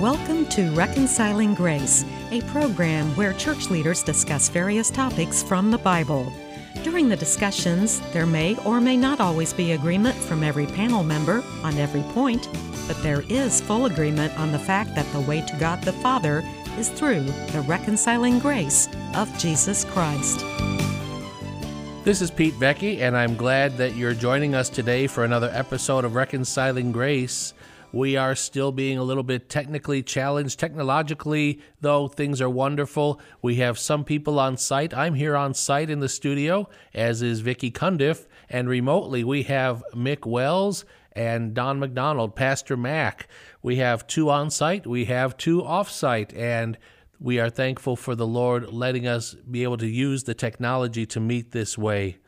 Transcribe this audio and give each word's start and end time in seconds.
Welcome 0.00 0.46
to 0.50 0.70
Reconciling 0.74 1.54
Grace, 1.54 2.04
a 2.30 2.40
program 2.42 3.08
where 3.16 3.32
church 3.32 3.68
leaders 3.68 4.04
discuss 4.04 4.48
various 4.48 4.92
topics 4.92 5.42
from 5.42 5.72
the 5.72 5.78
Bible. 5.78 6.32
During 6.84 7.08
the 7.08 7.16
discussions, 7.16 7.98
there 8.12 8.24
may 8.24 8.56
or 8.64 8.80
may 8.80 8.96
not 8.96 9.18
always 9.18 9.52
be 9.52 9.72
agreement 9.72 10.14
from 10.14 10.44
every 10.44 10.66
panel 10.66 11.02
member 11.02 11.42
on 11.64 11.76
every 11.78 12.02
point, 12.12 12.48
but 12.86 13.02
there 13.02 13.22
is 13.22 13.60
full 13.60 13.86
agreement 13.86 14.38
on 14.38 14.52
the 14.52 14.58
fact 14.60 14.94
that 14.94 15.12
the 15.12 15.22
way 15.22 15.40
to 15.40 15.56
God 15.56 15.82
the 15.82 15.92
Father 15.94 16.44
is 16.78 16.90
through 16.90 17.24
the 17.50 17.64
reconciling 17.66 18.38
grace 18.38 18.88
of 19.16 19.36
Jesus 19.36 19.84
Christ. 19.84 20.44
This 22.04 22.22
is 22.22 22.30
Pete 22.30 22.54
Vecchi, 22.54 23.00
and 23.00 23.16
I'm 23.16 23.34
glad 23.34 23.76
that 23.78 23.96
you're 23.96 24.14
joining 24.14 24.54
us 24.54 24.68
today 24.68 25.08
for 25.08 25.24
another 25.24 25.50
episode 25.52 26.04
of 26.04 26.14
Reconciling 26.14 26.92
Grace. 26.92 27.52
We 27.92 28.16
are 28.16 28.34
still 28.34 28.70
being 28.70 28.98
a 28.98 29.02
little 29.02 29.22
bit 29.22 29.48
technically 29.48 30.02
challenged. 30.02 30.58
Technologically, 30.58 31.60
though, 31.80 32.06
things 32.06 32.40
are 32.42 32.50
wonderful. 32.50 33.18
We 33.40 33.56
have 33.56 33.78
some 33.78 34.04
people 34.04 34.38
on 34.38 34.58
site. 34.58 34.92
I'm 34.92 35.14
here 35.14 35.34
on 35.34 35.54
site 35.54 35.88
in 35.88 36.00
the 36.00 36.08
studio, 36.08 36.68
as 36.92 37.22
is 37.22 37.40
Vicki 37.40 37.70
Cundiff, 37.70 38.26
and 38.50 38.68
remotely 38.68 39.24
we 39.24 39.44
have 39.44 39.82
Mick 39.94 40.26
Wells 40.26 40.84
and 41.12 41.54
Don 41.54 41.80
McDonald, 41.80 42.36
Pastor 42.36 42.76
Mac. 42.76 43.26
We 43.62 43.76
have 43.76 44.06
two 44.06 44.28
on 44.28 44.50
site, 44.50 44.86
we 44.86 45.06
have 45.06 45.38
two 45.38 45.64
off 45.64 45.90
site, 45.90 46.34
and 46.34 46.76
we 47.18 47.40
are 47.40 47.50
thankful 47.50 47.96
for 47.96 48.14
the 48.14 48.26
Lord 48.26 48.70
letting 48.70 49.06
us 49.06 49.34
be 49.34 49.62
able 49.62 49.78
to 49.78 49.88
use 49.88 50.24
the 50.24 50.34
technology 50.34 51.06
to 51.06 51.20
meet 51.20 51.52
this 51.52 51.78
way. 51.78 52.18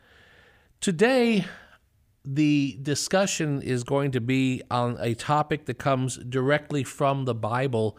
Today, 0.81 1.45
the 2.25 2.79
discussion 2.83 3.63
is 3.63 3.85
going 3.85 4.11
to 4.13 4.21
be 4.21 4.63
on 4.71 4.97
a 5.01 5.15
topic 5.15 5.67
that 5.67 5.79
comes 5.79 6.17
directly 6.17 6.85
from 6.85 7.25
the 7.25 7.35
Bible. 7.35 7.97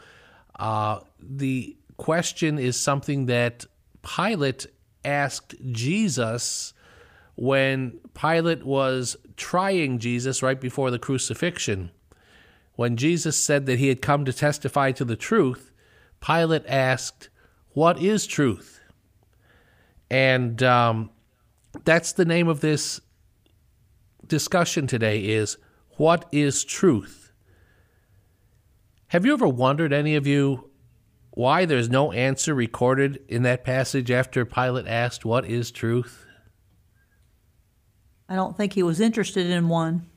Uh, 0.59 0.99
the 1.19 1.75
question 1.97 2.59
is 2.59 2.79
something 2.79 3.25
that 3.25 3.65
Pilate 4.03 4.67
asked 5.03 5.55
Jesus 5.71 6.73
when 7.35 7.99
Pilate 8.13 8.63
was 8.63 9.17
trying 9.35 9.97
Jesus 9.97 10.43
right 10.43 10.59
before 10.59 10.91
the 10.91 10.99
crucifixion. 10.99 11.91
When 12.75 12.97
Jesus 12.97 13.37
said 13.37 13.65
that 13.65 13.79
he 13.79 13.87
had 13.87 14.01
come 14.01 14.25
to 14.25 14.33
testify 14.33 14.91
to 14.91 15.05
the 15.05 15.15
truth, 15.15 15.71
Pilate 16.19 16.65
asked, 16.67 17.29
What 17.71 18.01
is 18.01 18.27
truth? 18.27 18.79
And 20.09 20.61
um, 20.61 21.09
that's 21.85 22.13
the 22.13 22.25
name 22.25 22.47
of 22.47 22.59
this 22.59 23.01
discussion 24.31 24.87
today 24.87 25.19
is 25.19 25.57
what 25.97 26.25
is 26.31 26.63
truth? 26.63 27.33
Have 29.07 29.25
you 29.25 29.33
ever 29.33 29.47
wondered, 29.47 29.91
any 29.91 30.15
of 30.15 30.25
you, 30.25 30.71
why 31.31 31.65
there's 31.65 31.89
no 31.89 32.13
answer 32.13 32.55
recorded 32.55 33.19
in 33.27 33.43
that 33.43 33.65
passage 33.65 34.09
after 34.09 34.45
Pilate 34.45 34.87
asked, 34.87 35.25
What 35.25 35.43
is 35.45 35.69
truth? 35.69 36.25
I 38.29 38.35
don't 38.35 38.55
think 38.55 38.71
he 38.71 38.83
was 38.83 39.01
interested 39.01 39.47
in 39.47 39.67
one. 39.67 40.09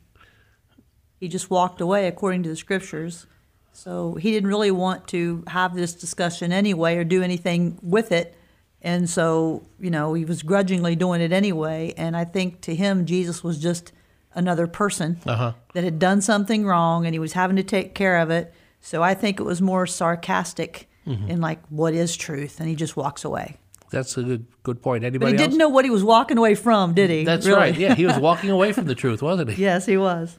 He 1.19 1.27
just 1.27 1.51
walked 1.51 1.81
away 1.81 2.07
according 2.07 2.45
to 2.45 2.49
the 2.49 2.57
scriptures. 2.57 3.27
So 3.73 4.15
he 4.15 4.31
didn't 4.31 4.49
really 4.49 4.71
want 4.71 5.09
to 5.09 5.43
have 5.49 5.75
this 5.75 5.93
discussion 5.93 6.53
anyway 6.53 6.97
or 6.97 7.03
do 7.03 7.21
anything 7.21 7.81
with 7.83 8.13
it. 8.13 8.37
And 8.81 9.11
so, 9.11 9.67
you 9.81 9.91
know, 9.91 10.15
he 10.15 10.25
was 10.25 10.45
grudgingly 10.45 10.95
doing 10.95 11.21
it 11.21 11.33
anyway. 11.33 11.95
And 11.97 12.17
I 12.17 12.25
think 12.25 12.61
to 12.61 12.77
him, 12.77 13.07
Jesus 13.07 13.43
was 13.43 13.59
just 13.59 13.91
another 14.35 14.67
person 14.67 15.21
Uh-huh. 15.27 15.53
that 15.75 15.85
had 15.85 15.99
done 15.99 16.21
something 16.21 16.65
wrong 16.67 17.07
and 17.07 17.15
he 17.15 17.19
was 17.19 17.33
having 17.35 17.57
to 17.57 17.63
take 17.63 17.95
care 17.95 18.19
of 18.19 18.31
it. 18.31 18.53
So 18.81 19.03
I 19.03 19.15
think 19.15 19.41
it 19.41 19.45
was 19.45 19.61
more 19.63 19.87
sarcastic 19.87 20.89
Mm-hmm. 21.07 21.31
in 21.31 21.41
like, 21.43 21.61
what 21.69 21.93
is 21.93 22.17
truth? 22.17 22.61
And 22.61 22.69
he 22.69 22.75
just 22.75 22.97
walks 22.97 23.25
away. 23.27 23.59
That's 23.91 24.17
a 24.17 24.23
good 24.23 24.47
good 24.63 24.81
point. 24.81 25.03
But 25.03 25.09
Anybody 25.09 25.33
he 25.33 25.37
else? 25.37 25.47
didn't 25.49 25.59
know 25.59 25.69
what 25.69 25.85
he 25.85 25.91
was 25.91 26.03
walking 26.03 26.39
away 26.39 26.55
from, 26.55 26.95
did 26.95 27.11
he? 27.11 27.25
That's 27.25 27.45
Really? 27.47 27.59
right. 27.59 27.77
Yeah, 27.77 27.95
he 27.95 28.07
was 28.07 28.17
walking 28.31 28.49
away 28.51 28.73
from 28.73 28.87
the 28.87 28.95
truth, 28.95 29.21
wasn't 29.21 29.51
he? 29.51 29.61
yes, 29.63 29.85
he 29.85 29.99
was. 29.99 30.39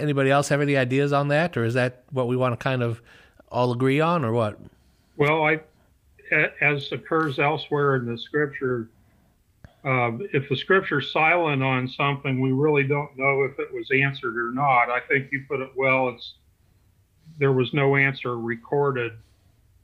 Anybody 0.00 0.30
else 0.30 0.48
have 0.50 0.60
any 0.60 0.76
ideas 0.76 1.12
on 1.12 1.26
that, 1.28 1.56
or 1.56 1.64
is 1.64 1.74
that 1.74 2.04
what 2.10 2.28
we 2.28 2.36
want 2.36 2.52
to 2.52 2.62
kind 2.62 2.82
of 2.84 3.02
all 3.50 3.72
agree 3.72 4.00
on, 4.00 4.24
or 4.24 4.32
what? 4.32 4.58
Well, 5.16 5.42
I, 5.44 5.58
as 6.60 6.92
occurs 6.92 7.40
elsewhere 7.40 7.96
in 7.96 8.06
the 8.06 8.16
scripture, 8.16 8.88
um, 9.84 10.26
if 10.32 10.48
the 10.48 10.56
scripture's 10.56 11.12
silent 11.12 11.62
on 11.62 11.88
something, 11.88 12.40
we 12.40 12.52
really 12.52 12.84
don't 12.84 13.16
know 13.16 13.42
if 13.44 13.58
it 13.58 13.72
was 13.72 13.88
answered 13.90 14.36
or 14.36 14.52
not. 14.52 14.90
I 14.90 15.00
think 15.08 15.30
you 15.30 15.44
put 15.48 15.60
it 15.60 15.70
well. 15.76 16.08
It's 16.08 16.34
there 17.38 17.52
was 17.52 17.72
no 17.72 17.96
answer 17.96 18.38
recorded 18.38 19.12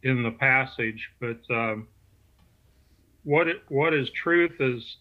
in 0.03 0.23
the 0.23 0.31
passage, 0.33 1.11
but 1.21 1.39
um, 1.51 1.87
what 3.23 3.49
it, 3.49 3.63
what 3.69 3.95
is 3.95 4.11
truth 4.11 4.61
is, 4.61 4.97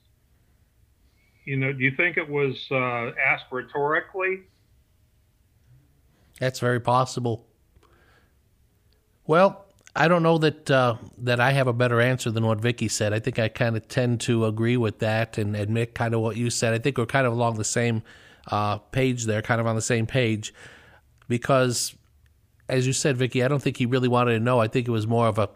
you 1.46 1.58
know, 1.58 1.74
do 1.74 1.84
you 1.84 1.92
think 1.96 2.18
it 2.18 2.30
was 2.30 2.68
uh, 2.72 3.12
asked 3.20 3.46
rhetorically? 3.52 4.44
That's 6.40 6.60
very 6.60 6.80
possible. 6.80 7.46
Well, 9.26 9.63
I 9.96 10.08
don't 10.08 10.24
know 10.24 10.40
that 10.40 10.72
uh, 10.72 10.96
that 11.20 11.40
I 11.40 11.52
have 11.52 11.68
a 11.68 11.74
better 11.74 12.02
answer 12.02 12.32
than 12.32 12.46
what 12.46 12.60
Vicky 12.60 12.88
said. 12.88 13.14
I 13.14 13.20
think 13.20 13.38
I 13.38 13.48
kind 13.48 13.78
of 13.78 13.88
tend 13.88 14.22
to 14.22 14.46
agree 14.46 14.78
with 14.78 15.00
that 15.00 15.38
and 15.38 15.56
admit 15.56 15.94
kind 15.94 16.16
of 16.16 16.22
what 16.22 16.36
you 16.36 16.50
said. 16.50 16.74
I 16.74 16.80
think 16.80 16.98
we're 16.98 17.06
kind 17.06 17.28
of 17.28 17.34
along 17.34 17.58
the 17.58 17.64
same 17.64 18.02
uh, 18.48 18.78
page 18.78 19.26
there, 19.26 19.42
kind 19.42 19.62
of 19.62 19.68
on 19.68 19.76
the 19.76 19.82
same 19.82 20.08
page, 20.08 20.54
because 21.28 21.96
as 22.68 22.88
you 22.88 22.94
said, 22.94 23.18
Vicky, 23.18 23.44
I 23.44 23.48
don't 23.48 23.62
think 23.62 23.78
he 23.78 23.86
really 23.86 24.08
wanted 24.08 24.34
to 24.34 24.40
know. 24.40 24.60
I 24.60 24.68
think 24.68 24.88
it 24.88 24.92
was 24.92 25.06
more 25.06 25.28
of 25.28 25.38
a 25.38 25.50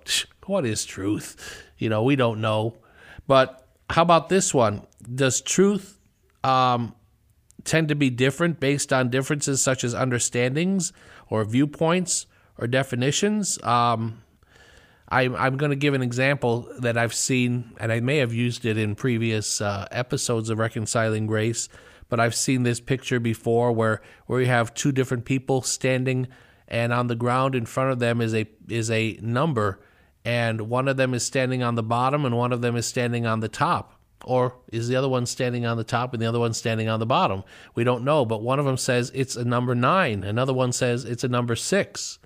what 0.45 0.65
is 0.65 0.85
truth? 0.85 1.63
You 1.77 1.89
know, 1.89 2.03
we 2.03 2.15
don't 2.15 2.39
know. 2.39 2.75
But 3.27 3.67
how 3.89 4.03
about 4.03 4.29
this 4.29 4.53
one? 4.53 4.85
Does 5.15 5.41
truth 5.41 5.99
um, 6.43 6.93
tend 7.63 7.89
to 7.89 7.95
be 7.95 8.09
different 8.09 8.59
based 8.59 8.93
on 8.93 9.09
differences 9.09 9.61
such 9.61 9.83
as 9.83 9.93
understandings 9.93 10.93
or 11.29 11.43
viewpoints 11.43 12.27
or 12.57 12.67
definitions? 12.67 13.61
Um, 13.63 14.21
I'm, 15.09 15.35
I'm 15.35 15.57
going 15.57 15.69
to 15.69 15.77
give 15.77 15.93
an 15.93 16.01
example 16.01 16.69
that 16.79 16.97
I've 16.97 17.13
seen, 17.13 17.71
and 17.79 17.91
I 17.91 17.99
may 18.01 18.17
have 18.17 18.33
used 18.33 18.65
it 18.65 18.77
in 18.77 18.95
previous 18.95 19.61
uh, 19.61 19.87
episodes 19.91 20.49
of 20.49 20.59
Reconciling 20.59 21.27
Grace, 21.27 21.69
but 22.09 22.19
I've 22.19 22.35
seen 22.35 22.63
this 22.63 22.79
picture 22.79 23.19
before 23.19 23.71
where, 23.71 24.01
where 24.25 24.41
you 24.41 24.47
have 24.47 24.73
two 24.73 24.91
different 24.91 25.25
people 25.25 25.61
standing, 25.61 26.27
and 26.67 26.91
on 26.91 27.07
the 27.07 27.15
ground 27.15 27.55
in 27.55 27.65
front 27.65 27.91
of 27.91 27.99
them 27.99 28.19
is 28.19 28.33
a 28.33 28.45
is 28.67 28.91
a 28.91 29.17
number, 29.21 29.79
and 30.25 30.69
one 30.69 30.89
of 30.89 30.97
them 30.97 31.13
is 31.13 31.25
standing 31.25 31.63
on 31.63 31.75
the 31.75 31.83
bottom, 31.83 32.25
and 32.25 32.35
one 32.35 32.51
of 32.51 32.61
them 32.61 32.75
is 32.75 32.85
standing 32.85 33.25
on 33.25 33.39
the 33.39 33.47
top. 33.47 33.93
Or 34.25 34.55
is 34.71 34.89
the 34.89 34.95
other 34.95 35.07
one 35.07 35.25
standing 35.25 35.65
on 35.65 35.77
the 35.77 35.83
top 35.83 36.13
and 36.13 36.21
the 36.21 36.25
other 36.25 36.39
one 36.39 36.53
standing 36.53 36.89
on 36.89 36.99
the 36.99 37.05
bottom? 37.05 37.43
We 37.75 37.83
don't 37.83 38.03
know, 38.03 38.25
but 38.25 38.41
one 38.41 38.59
of 38.59 38.65
them 38.65 38.75
says 38.75 39.11
it's 39.13 39.35
a 39.35 39.45
number 39.45 39.75
nine, 39.75 40.23
another 40.23 40.53
one 40.53 40.73
says 40.73 41.05
it's 41.05 41.23
a 41.23 41.29
number 41.29 41.55
six. 41.55 42.19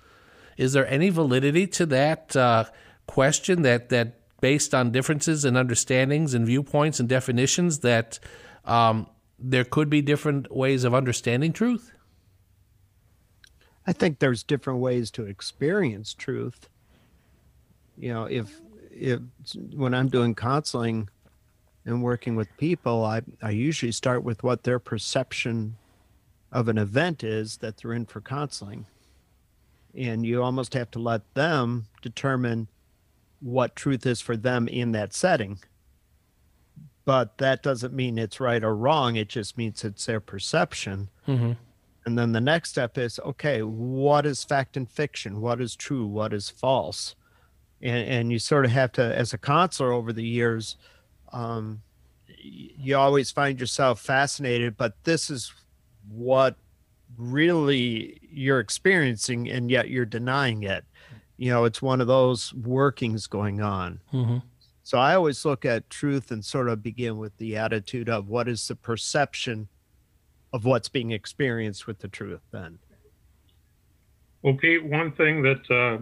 Is 0.56 0.72
there 0.72 0.86
any 0.86 1.08
validity 1.10 1.66
to 1.68 1.86
that 1.86 2.36
uh, 2.36 2.64
question 3.06 3.62
that 3.62 3.88
that 3.90 4.18
based 4.40 4.74
on 4.74 4.90
differences 4.90 5.44
in 5.44 5.56
understandings 5.56 6.34
and 6.34 6.44
viewpoints 6.44 6.98
and 6.98 7.08
definitions 7.08 7.78
that 7.78 8.18
um, 8.64 9.06
there 9.38 9.64
could 9.64 9.88
be 9.88 10.02
different 10.02 10.54
ways 10.54 10.84
of 10.84 10.94
understanding 10.94 11.52
truth? 11.52 11.92
I 13.86 13.92
think 13.92 14.18
there's 14.18 14.42
different 14.42 14.80
ways 14.80 15.10
to 15.12 15.24
experience 15.24 16.14
truth. 16.14 16.68
You 17.96 18.12
know, 18.12 18.24
if 18.24 18.60
if 18.90 19.20
when 19.74 19.94
I'm 19.94 20.08
doing 20.08 20.34
counseling 20.34 21.08
and 21.84 22.02
working 22.02 22.36
with 22.36 22.48
people, 22.58 23.04
I 23.04 23.22
I 23.42 23.50
usually 23.50 23.92
start 23.92 24.22
with 24.22 24.42
what 24.42 24.64
their 24.64 24.78
perception 24.78 25.76
of 26.50 26.68
an 26.68 26.78
event 26.78 27.24
is 27.24 27.58
that 27.58 27.78
they're 27.78 27.94
in 27.94 28.06
for 28.06 28.20
counseling. 28.20 28.86
And 29.94 30.24
you 30.24 30.42
almost 30.42 30.74
have 30.74 30.90
to 30.92 30.98
let 30.98 31.34
them 31.34 31.86
determine 32.00 32.68
what 33.40 33.76
truth 33.76 34.06
is 34.06 34.20
for 34.20 34.36
them 34.36 34.68
in 34.68 34.92
that 34.92 35.12
setting. 35.12 35.58
But 37.04 37.38
that 37.38 37.62
doesn't 37.62 37.92
mean 37.92 38.16
it's 38.16 38.40
right 38.40 38.62
or 38.62 38.76
wrong. 38.76 39.16
It 39.16 39.28
just 39.28 39.58
means 39.58 39.84
it's 39.84 40.06
their 40.06 40.20
perception. 40.20 41.08
Mm-hmm. 41.26 41.52
And 42.04 42.18
then 42.18 42.32
the 42.32 42.40
next 42.40 42.70
step 42.70 42.96
is 42.96 43.20
okay, 43.20 43.62
what 43.62 44.26
is 44.26 44.44
fact 44.44 44.76
and 44.76 44.88
fiction? 44.88 45.40
What 45.40 45.60
is 45.60 45.76
true? 45.76 46.06
What 46.06 46.32
is 46.32 46.48
false? 46.48 47.14
And, 47.80 48.08
and 48.08 48.32
you 48.32 48.38
sort 48.38 48.64
of 48.64 48.70
have 48.70 48.92
to, 48.92 49.02
as 49.02 49.32
a 49.32 49.38
counselor 49.38 49.92
over 49.92 50.12
the 50.12 50.24
years, 50.24 50.76
um, 51.32 51.82
you 52.44 52.96
always 52.96 53.30
find 53.30 53.58
yourself 53.58 54.00
fascinated, 54.00 54.76
but 54.76 54.94
this 55.04 55.30
is 55.30 55.52
what 56.08 56.56
really 57.16 58.18
you're 58.30 58.60
experiencing, 58.60 59.50
and 59.50 59.70
yet 59.70 59.88
you're 59.88 60.04
denying 60.04 60.62
it. 60.62 60.84
You 61.36 61.50
know, 61.50 61.64
it's 61.64 61.82
one 61.82 62.00
of 62.00 62.06
those 62.06 62.52
workings 62.54 63.26
going 63.26 63.60
on. 63.60 64.00
Mm-hmm. 64.12 64.38
So 64.84 64.98
I 64.98 65.14
always 65.14 65.44
look 65.44 65.64
at 65.64 65.88
truth 65.90 66.30
and 66.30 66.44
sort 66.44 66.68
of 66.68 66.82
begin 66.82 67.18
with 67.18 67.36
the 67.38 67.56
attitude 67.56 68.08
of 68.08 68.28
what 68.28 68.48
is 68.48 68.66
the 68.66 68.76
perception 68.76 69.68
of 70.52 70.64
what's 70.64 70.88
being 70.88 71.12
experienced 71.12 71.86
with 71.86 72.00
the 72.00 72.08
truth 72.08 72.42
then. 72.50 72.78
Well, 74.42 74.54
Pete, 74.54 74.84
one 74.84 75.12
thing 75.12 75.42
that 75.42 75.70
uh, 75.70 75.98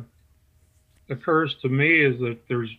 occurs 1.13 1.57
to 1.63 1.69
me 1.69 2.01
is 2.01 2.19
that 2.21 2.39
there's 2.49 2.71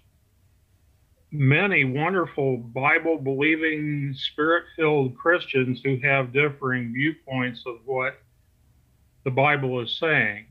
many 1.31 1.85
wonderful 1.85 2.57
Bible 2.57 3.17
believing, 3.17 4.13
spirit 4.15 4.65
filled 4.75 5.17
Christians 5.17 5.81
who 5.83 5.97
have 6.03 6.33
differing 6.33 6.93
viewpoints 6.93 7.63
of 7.65 7.77
what 7.85 8.19
the 9.23 9.31
Bible 9.31 9.79
is 9.81 9.97
saying. 9.99 10.45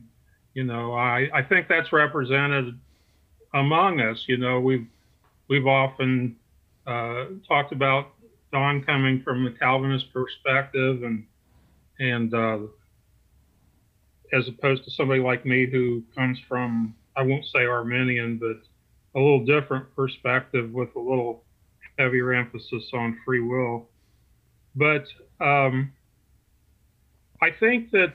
You 0.54 0.64
know, 0.64 0.94
I, 0.94 1.28
I 1.34 1.42
think 1.42 1.68
that's 1.68 1.92
represented 1.92 2.78
among 3.54 4.00
us. 4.00 4.24
You 4.26 4.38
know, 4.38 4.60
we've 4.60 4.86
we've 5.48 5.66
often 5.66 6.36
uh, 6.86 7.26
talked 7.46 7.72
about 7.72 8.08
Don 8.52 8.82
coming 8.82 9.22
from 9.22 9.44
the 9.44 9.50
Calvinist 9.50 10.12
perspective 10.12 11.02
and 11.02 11.24
and 11.98 12.34
uh, 12.34 12.58
as 14.32 14.48
opposed 14.48 14.84
to 14.84 14.90
somebody 14.90 15.20
like 15.20 15.44
me 15.44 15.66
who 15.66 16.02
comes 16.16 16.38
from 16.48 16.94
I 17.16 17.22
won't 17.22 17.44
say 17.44 17.66
Arminian, 17.66 18.38
but 18.38 18.62
a 19.14 19.18
little 19.18 19.44
different 19.44 19.94
perspective 19.96 20.70
with 20.72 20.94
a 20.96 21.00
little 21.00 21.44
heavier 21.98 22.32
emphasis 22.32 22.90
on 22.92 23.18
free 23.24 23.40
will. 23.40 23.88
But 24.76 25.06
um, 25.40 25.92
I 27.42 27.50
think 27.50 27.90
that 27.90 28.14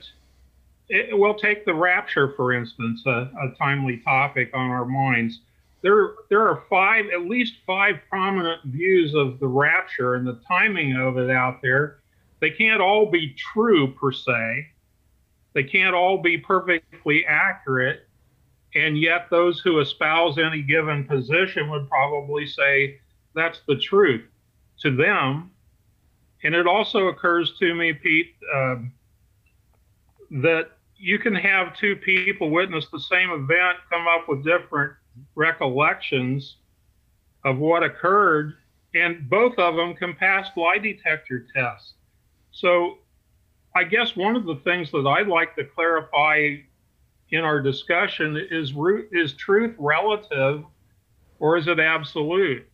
it, 0.88 1.18
we'll 1.18 1.34
take 1.34 1.64
the 1.64 1.74
rapture, 1.74 2.32
for 2.36 2.52
instance, 2.52 3.02
a, 3.06 3.30
a, 3.40 3.54
timely 3.58 3.98
topic 3.98 4.50
on 4.54 4.70
our 4.70 4.84
minds. 4.84 5.40
There, 5.82 6.14
there 6.30 6.48
are 6.48 6.62
five, 6.70 7.06
at 7.12 7.22
least 7.22 7.54
five 7.66 7.96
prominent 8.08 8.62
views 8.64 9.14
of 9.14 9.38
the 9.40 9.48
rapture 9.48 10.14
and 10.14 10.26
the 10.26 10.40
timing 10.48 10.96
of 10.96 11.18
it 11.18 11.30
out 11.30 11.60
there. 11.62 11.98
They 12.40 12.50
can't 12.50 12.80
all 12.80 13.06
be 13.06 13.34
true 13.34 13.92
per 13.92 14.12
se. 14.12 14.68
They 15.54 15.64
can't 15.64 15.94
all 15.94 16.18
be 16.18 16.38
perfectly 16.38 17.24
accurate 17.26 18.05
and 18.76 18.98
yet, 18.98 19.28
those 19.30 19.60
who 19.60 19.80
espouse 19.80 20.36
any 20.36 20.60
given 20.60 21.04
position 21.04 21.70
would 21.70 21.88
probably 21.88 22.46
say 22.46 23.00
that's 23.34 23.60
the 23.66 23.76
truth 23.76 24.24
to 24.80 24.94
them. 24.94 25.50
And 26.44 26.54
it 26.54 26.66
also 26.66 27.06
occurs 27.06 27.54
to 27.58 27.74
me, 27.74 27.94
Pete, 27.94 28.34
uh, 28.54 28.76
that 30.30 30.72
you 30.94 31.18
can 31.18 31.34
have 31.34 31.74
two 31.74 31.96
people 31.96 32.50
witness 32.50 32.88
the 32.88 33.00
same 33.00 33.30
event, 33.30 33.78
come 33.90 34.06
up 34.06 34.28
with 34.28 34.44
different 34.44 34.92
recollections 35.34 36.56
of 37.44 37.56
what 37.56 37.82
occurred, 37.82 38.56
and 38.94 39.28
both 39.30 39.58
of 39.58 39.76
them 39.76 39.94
can 39.94 40.14
pass 40.14 40.48
lie 40.54 40.76
detector 40.76 41.46
tests. 41.54 41.94
So, 42.50 42.98
I 43.74 43.84
guess 43.84 44.16
one 44.16 44.36
of 44.36 44.44
the 44.44 44.56
things 44.56 44.90
that 44.90 45.06
I'd 45.06 45.28
like 45.28 45.56
to 45.56 45.64
clarify 45.64 46.56
in 47.30 47.40
our 47.40 47.60
discussion 47.60 48.36
is 48.50 48.72
is 49.12 49.32
truth 49.34 49.74
relative 49.78 50.64
or 51.38 51.56
is 51.56 51.66
it 51.68 51.78
absolute? 51.78 52.66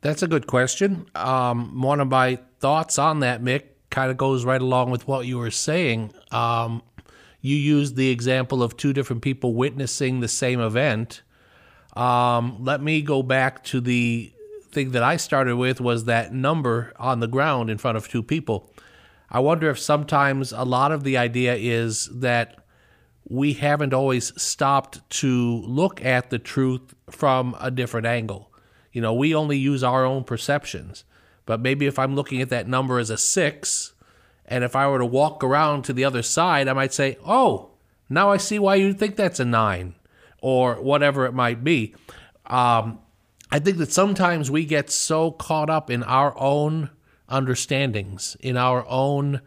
That's 0.00 0.22
a 0.22 0.28
good 0.28 0.46
question. 0.46 1.06
Um, 1.14 1.80
one 1.80 2.00
of 2.00 2.08
my 2.08 2.38
thoughts 2.60 2.98
on 2.98 3.20
that, 3.20 3.42
Mick, 3.42 3.62
kind 3.90 4.10
of 4.10 4.16
goes 4.16 4.44
right 4.44 4.60
along 4.60 4.90
with 4.90 5.08
what 5.08 5.26
you 5.26 5.38
were 5.38 5.50
saying. 5.50 6.12
Um, 6.30 6.82
you 7.40 7.56
used 7.56 7.96
the 7.96 8.10
example 8.10 8.62
of 8.62 8.76
two 8.76 8.92
different 8.92 9.22
people 9.22 9.54
witnessing 9.54 10.20
the 10.20 10.28
same 10.28 10.60
event. 10.60 11.22
Um, 11.94 12.58
let 12.62 12.82
me 12.82 13.02
go 13.02 13.22
back 13.22 13.64
to 13.64 13.80
the 13.80 14.32
thing 14.72 14.90
that 14.90 15.02
I 15.02 15.16
started 15.16 15.56
with 15.56 15.80
was 15.80 16.04
that 16.04 16.34
number 16.34 16.92
on 16.98 17.20
the 17.20 17.28
ground 17.28 17.70
in 17.70 17.78
front 17.78 17.96
of 17.96 18.08
two 18.08 18.22
people. 18.22 18.70
I 19.30 19.40
wonder 19.40 19.70
if 19.70 19.78
sometimes 19.78 20.52
a 20.52 20.64
lot 20.64 20.92
of 20.92 21.04
the 21.04 21.16
idea 21.16 21.54
is 21.54 22.10
that 22.20 22.63
we 23.28 23.54
haven't 23.54 23.94
always 23.94 24.40
stopped 24.40 25.08
to 25.08 25.62
look 25.62 26.04
at 26.04 26.30
the 26.30 26.38
truth 26.38 26.94
from 27.10 27.56
a 27.60 27.70
different 27.70 28.06
angle. 28.06 28.52
You 28.92 29.00
know, 29.00 29.14
we 29.14 29.34
only 29.34 29.58
use 29.58 29.82
our 29.82 30.04
own 30.04 30.24
perceptions. 30.24 31.04
But 31.46 31.60
maybe 31.60 31.86
if 31.86 31.98
I'm 31.98 32.14
looking 32.14 32.40
at 32.40 32.50
that 32.50 32.68
number 32.68 32.98
as 32.98 33.10
a 33.10 33.18
six, 33.18 33.92
and 34.46 34.64
if 34.64 34.76
I 34.76 34.88
were 34.88 34.98
to 34.98 35.06
walk 35.06 35.42
around 35.42 35.82
to 35.82 35.92
the 35.92 36.04
other 36.04 36.22
side, 36.22 36.68
I 36.68 36.72
might 36.72 36.92
say, 36.92 37.18
oh, 37.26 37.70
now 38.08 38.30
I 38.30 38.36
see 38.36 38.58
why 38.58 38.76
you 38.76 38.92
think 38.92 39.16
that's 39.16 39.40
a 39.40 39.44
nine, 39.44 39.94
or 40.40 40.74
whatever 40.76 41.24
it 41.24 41.32
might 41.32 41.64
be. 41.64 41.94
Um, 42.46 42.98
I 43.50 43.58
think 43.58 43.78
that 43.78 43.92
sometimes 43.92 44.50
we 44.50 44.64
get 44.64 44.90
so 44.90 45.30
caught 45.30 45.70
up 45.70 45.90
in 45.90 46.02
our 46.02 46.38
own 46.38 46.90
understandings, 47.28 48.36
in 48.40 48.56
our 48.56 48.86
own 48.88 49.40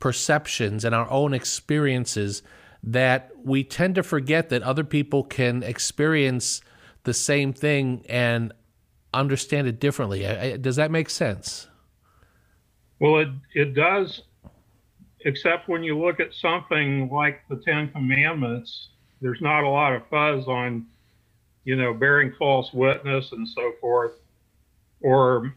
perceptions, 0.00 0.84
and 0.84 0.94
our 0.94 1.08
own 1.10 1.32
experiences 1.32 2.42
that 2.82 3.30
we 3.42 3.62
tend 3.62 3.94
to 3.94 4.02
forget 4.02 4.48
that 4.48 4.62
other 4.62 4.84
people 4.84 5.22
can 5.22 5.62
experience 5.62 6.60
the 7.04 7.14
same 7.14 7.52
thing 7.52 8.04
and 8.08 8.52
understand 9.12 9.66
it 9.66 9.80
differently. 9.80 10.20
Does 10.60 10.76
that 10.76 10.90
make 10.90 11.10
sense? 11.10 11.68
Well, 13.00 13.18
it, 13.18 13.28
it 13.54 13.74
does, 13.74 14.22
except 15.24 15.68
when 15.68 15.82
you 15.82 15.98
look 15.98 16.20
at 16.20 16.32
something 16.34 17.10
like 17.10 17.42
the 17.48 17.56
Ten 17.56 17.90
Commandments, 17.90 18.88
there's 19.20 19.40
not 19.40 19.64
a 19.64 19.68
lot 19.68 19.94
of 19.94 20.06
fuzz 20.08 20.46
on, 20.46 20.86
you 21.64 21.76
know, 21.76 21.92
bearing 21.92 22.32
false 22.38 22.72
witness 22.72 23.32
and 23.32 23.46
so 23.48 23.72
forth, 23.80 24.12
or 25.02 25.54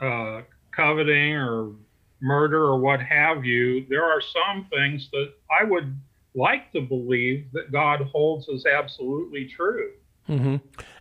uh, 0.00 0.42
coveting 0.74 1.34
or 1.34 1.72
murder 2.20 2.64
or 2.64 2.78
what 2.78 3.00
have 3.00 3.44
you. 3.44 3.86
There 3.88 4.04
are 4.04 4.20
some 4.20 4.66
things 4.72 5.08
that 5.12 5.32
I 5.50 5.64
would 5.64 5.96
like 6.34 6.72
to 6.72 6.80
believe 6.80 7.46
that 7.52 7.70
God 7.72 8.02
holds 8.12 8.48
as 8.48 8.66
absolutely 8.66 9.46
true. 9.46 9.92
Mm-hmm. 10.28 10.56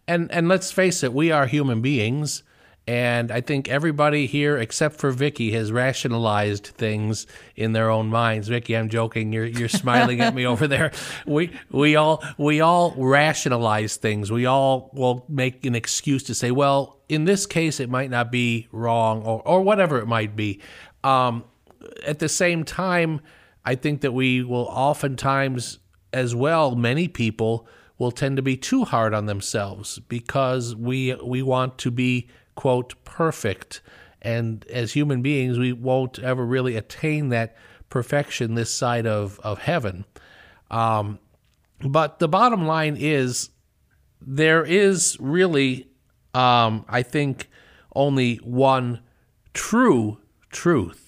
And 0.08 0.32
and 0.32 0.48
let's 0.48 0.72
face 0.72 1.04
it, 1.04 1.14
we 1.14 1.32
are 1.32 1.46
human 1.48 1.82
beings, 1.82 2.44
and 2.86 3.32
I 3.32 3.40
think 3.40 3.70
everybody 3.70 4.26
here, 4.26 4.58
except 4.58 4.98
for 4.98 5.12
Vicky, 5.12 5.54
has 5.54 5.72
rationalized 5.72 6.68
things 6.68 7.26
in 7.56 7.72
their 7.72 7.90
own 7.90 8.08
minds. 8.08 8.50
Vicky, 8.50 8.76
I'm 8.76 8.90
joking. 8.90 9.32
You're 9.32 9.46
you're 9.46 9.70
smiling 9.84 10.20
at 10.20 10.36
me 10.36 10.46
over 10.46 10.68
there. 10.68 10.92
We 11.26 11.52
we 11.72 11.96
all 11.96 12.22
we 12.38 12.60
all 12.60 12.94
rationalize 12.98 13.96
things. 13.96 14.30
We 14.30 14.46
all 14.46 14.90
will 14.94 15.26
make 15.30 15.66
an 15.66 15.76
excuse 15.76 16.24
to 16.24 16.36
say, 16.36 16.52
well, 16.52 17.00
in 17.08 17.24
this 17.24 17.46
case, 17.46 17.80
it 17.80 17.90
might 17.90 18.10
not 18.10 18.30
be 18.30 18.68
wrong, 18.74 19.24
or 19.24 19.42
or 19.48 19.62
whatever 19.62 20.00
it 20.00 20.08
might 20.08 20.36
be. 20.36 20.60
Um, 21.06 21.46
at 22.06 22.20
the 22.20 22.30
same 22.30 22.66
time 22.66 23.22
I 23.66 23.76
think 23.76 24.02
that 24.02 24.14
we 24.14 24.44
will 24.44 24.68
oftentimes, 24.70 25.80
as 26.12 26.36
well, 26.36 26.76
many 26.76 27.08
people 27.08 27.68
will 27.98 28.12
tend 28.12 28.36
to 28.38 28.42
be 28.42 28.58
too 28.58 28.84
hard 28.84 29.14
on 29.14 29.26
themselves 29.26 30.00
because 30.00 30.76
we 30.76 31.16
we 31.24 31.42
want 31.42 31.78
to 31.80 31.92
be 31.92 32.30
quote 32.56 32.94
perfect, 33.06 33.82
and 34.22 34.66
as 34.68 34.94
human 34.94 35.22
beings, 35.22 35.58
we 35.58 35.74
won't 35.74 36.20
ever 36.20 36.46
really 36.46 36.76
attain 36.76 37.30
that 37.30 37.56
perfection 37.90 38.56
this 38.56 38.74
side 38.74 39.06
of 39.06 39.40
of 39.42 39.60
heaven. 39.60 40.06
Um, 40.70 41.20
but 41.80 42.20
the 42.20 42.28
bottom 42.28 42.66
line 42.66 42.96
is, 42.98 43.50
there 44.20 44.66
is 44.66 45.18
really, 45.20 45.88
um, 46.34 46.86
I 46.88 47.04
think, 47.04 47.50
only 47.96 48.38
one 48.38 49.02
true 49.54 50.20
truth 50.50 51.03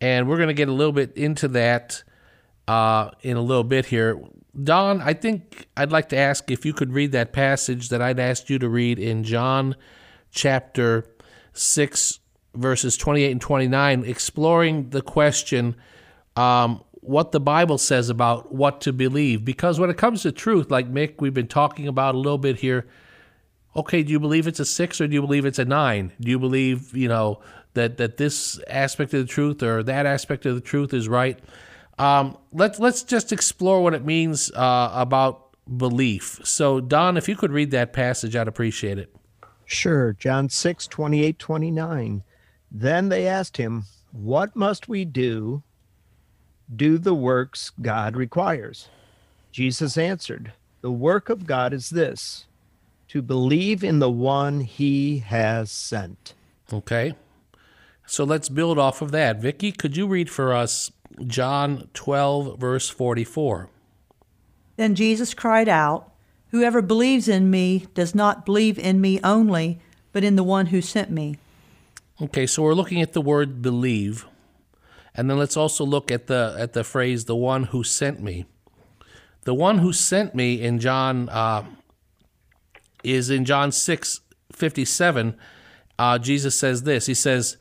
and 0.00 0.28
we're 0.28 0.36
going 0.36 0.48
to 0.48 0.54
get 0.54 0.68
a 0.68 0.72
little 0.72 0.92
bit 0.92 1.16
into 1.16 1.48
that 1.48 2.02
uh, 2.66 3.10
in 3.22 3.36
a 3.36 3.42
little 3.42 3.64
bit 3.64 3.86
here. 3.86 4.20
Don, 4.62 5.00
I 5.00 5.14
think 5.14 5.68
I'd 5.76 5.92
like 5.92 6.08
to 6.10 6.16
ask 6.16 6.50
if 6.50 6.66
you 6.66 6.72
could 6.72 6.92
read 6.92 7.12
that 7.12 7.32
passage 7.32 7.88
that 7.90 8.02
I'd 8.02 8.18
asked 8.18 8.50
you 8.50 8.58
to 8.58 8.68
read 8.68 8.98
in 8.98 9.24
John 9.24 9.76
chapter 10.30 11.06
6, 11.52 12.20
verses 12.54 12.96
28 12.96 13.32
and 13.32 13.40
29, 13.40 14.04
exploring 14.04 14.90
the 14.90 15.02
question 15.02 15.76
um, 16.36 16.82
what 16.92 17.32
the 17.32 17.40
Bible 17.40 17.78
says 17.78 18.10
about 18.10 18.52
what 18.52 18.80
to 18.82 18.92
believe. 18.92 19.44
Because 19.44 19.78
when 19.80 19.90
it 19.90 19.96
comes 19.96 20.22
to 20.22 20.32
truth, 20.32 20.70
like 20.70 20.90
Mick, 20.90 21.20
we've 21.20 21.34
been 21.34 21.48
talking 21.48 21.88
about 21.88 22.14
a 22.14 22.18
little 22.18 22.38
bit 22.38 22.56
here. 22.56 22.86
Okay, 23.76 24.02
do 24.02 24.10
you 24.10 24.18
believe 24.18 24.46
it's 24.46 24.60
a 24.60 24.64
six 24.64 25.00
or 25.00 25.06
do 25.06 25.14
you 25.14 25.20
believe 25.20 25.44
it's 25.44 25.58
a 25.58 25.64
nine? 25.64 26.12
Do 26.20 26.30
you 26.30 26.38
believe, 26.38 26.96
you 26.96 27.08
know, 27.08 27.40
that 27.78 27.96
that 27.96 28.16
this 28.16 28.60
aspect 28.68 29.14
of 29.14 29.20
the 29.20 29.32
truth 29.32 29.62
or 29.62 29.82
that 29.82 30.04
aspect 30.04 30.44
of 30.46 30.54
the 30.54 30.60
truth 30.60 30.92
is 30.92 31.08
right. 31.08 31.38
Um, 31.98 32.36
let's 32.52 32.78
let's 32.78 33.02
just 33.02 33.32
explore 33.32 33.82
what 33.82 33.94
it 33.94 34.04
means 34.04 34.52
uh, 34.52 34.90
about 34.92 35.48
belief. 35.76 36.40
So, 36.44 36.80
Don, 36.80 37.16
if 37.16 37.28
you 37.28 37.36
could 37.36 37.52
read 37.52 37.70
that 37.70 37.92
passage, 37.92 38.36
I'd 38.36 38.48
appreciate 38.48 38.98
it. 38.98 39.14
Sure. 39.64 40.14
John 40.14 40.48
6, 40.48 40.86
28, 40.86 41.38
29. 41.38 42.22
Then 42.70 43.08
they 43.08 43.26
asked 43.26 43.58
him, 43.58 43.84
What 44.12 44.56
must 44.56 44.88
we 44.88 45.04
do? 45.04 45.62
Do 46.74 46.98
the 46.98 47.14
works 47.14 47.70
God 47.80 48.16
requires. 48.16 48.88
Jesus 49.52 49.96
answered, 49.98 50.52
The 50.80 50.90
work 50.90 51.28
of 51.28 51.46
God 51.46 51.72
is 51.72 51.90
this 51.90 52.46
to 53.08 53.22
believe 53.22 53.82
in 53.82 53.98
the 53.98 54.10
one 54.10 54.60
he 54.60 55.18
has 55.18 55.70
sent. 55.70 56.34
Okay. 56.72 57.14
So 58.08 58.24
let's 58.24 58.48
build 58.48 58.78
off 58.78 59.02
of 59.02 59.10
that. 59.12 59.36
Vicky, 59.40 59.70
could 59.70 59.96
you 59.96 60.06
read 60.06 60.30
for 60.30 60.54
us 60.54 60.90
John 61.26 61.88
12, 61.94 62.58
verse 62.58 62.88
44. 62.88 63.68
Then 64.76 64.94
Jesus 64.94 65.34
cried 65.34 65.68
out, 65.68 66.12
Whoever 66.50 66.80
believes 66.80 67.28
in 67.28 67.50
me 67.50 67.86
does 67.92 68.14
not 68.14 68.46
believe 68.46 68.78
in 68.78 69.00
me 69.00 69.20
only, 69.22 69.80
but 70.12 70.24
in 70.24 70.36
the 70.36 70.42
one 70.42 70.66
who 70.66 70.80
sent 70.80 71.10
me. 71.10 71.36
Okay, 72.22 72.46
so 72.46 72.62
we're 72.62 72.74
looking 72.74 73.02
at 73.02 73.12
the 73.12 73.20
word 73.20 73.60
believe. 73.60 74.26
And 75.14 75.28
then 75.28 75.36
let's 75.36 75.56
also 75.56 75.84
look 75.84 76.10
at 76.10 76.26
the 76.26 76.56
at 76.58 76.72
the 76.72 76.84
phrase 76.84 77.26
the 77.26 77.36
one 77.36 77.64
who 77.64 77.84
sent 77.84 78.22
me. 78.22 78.46
The 79.42 79.52
one 79.52 79.78
who 79.78 79.92
sent 79.92 80.34
me 80.34 80.60
in 80.62 80.78
John 80.78 81.28
uh, 81.28 81.64
is 83.04 83.28
in 83.28 83.44
John 83.44 83.72
6 83.72 84.20
57. 84.52 85.36
Uh, 85.98 86.18
Jesus 86.18 86.54
says 86.54 86.84
this 86.84 87.06
He 87.06 87.14
says, 87.14 87.58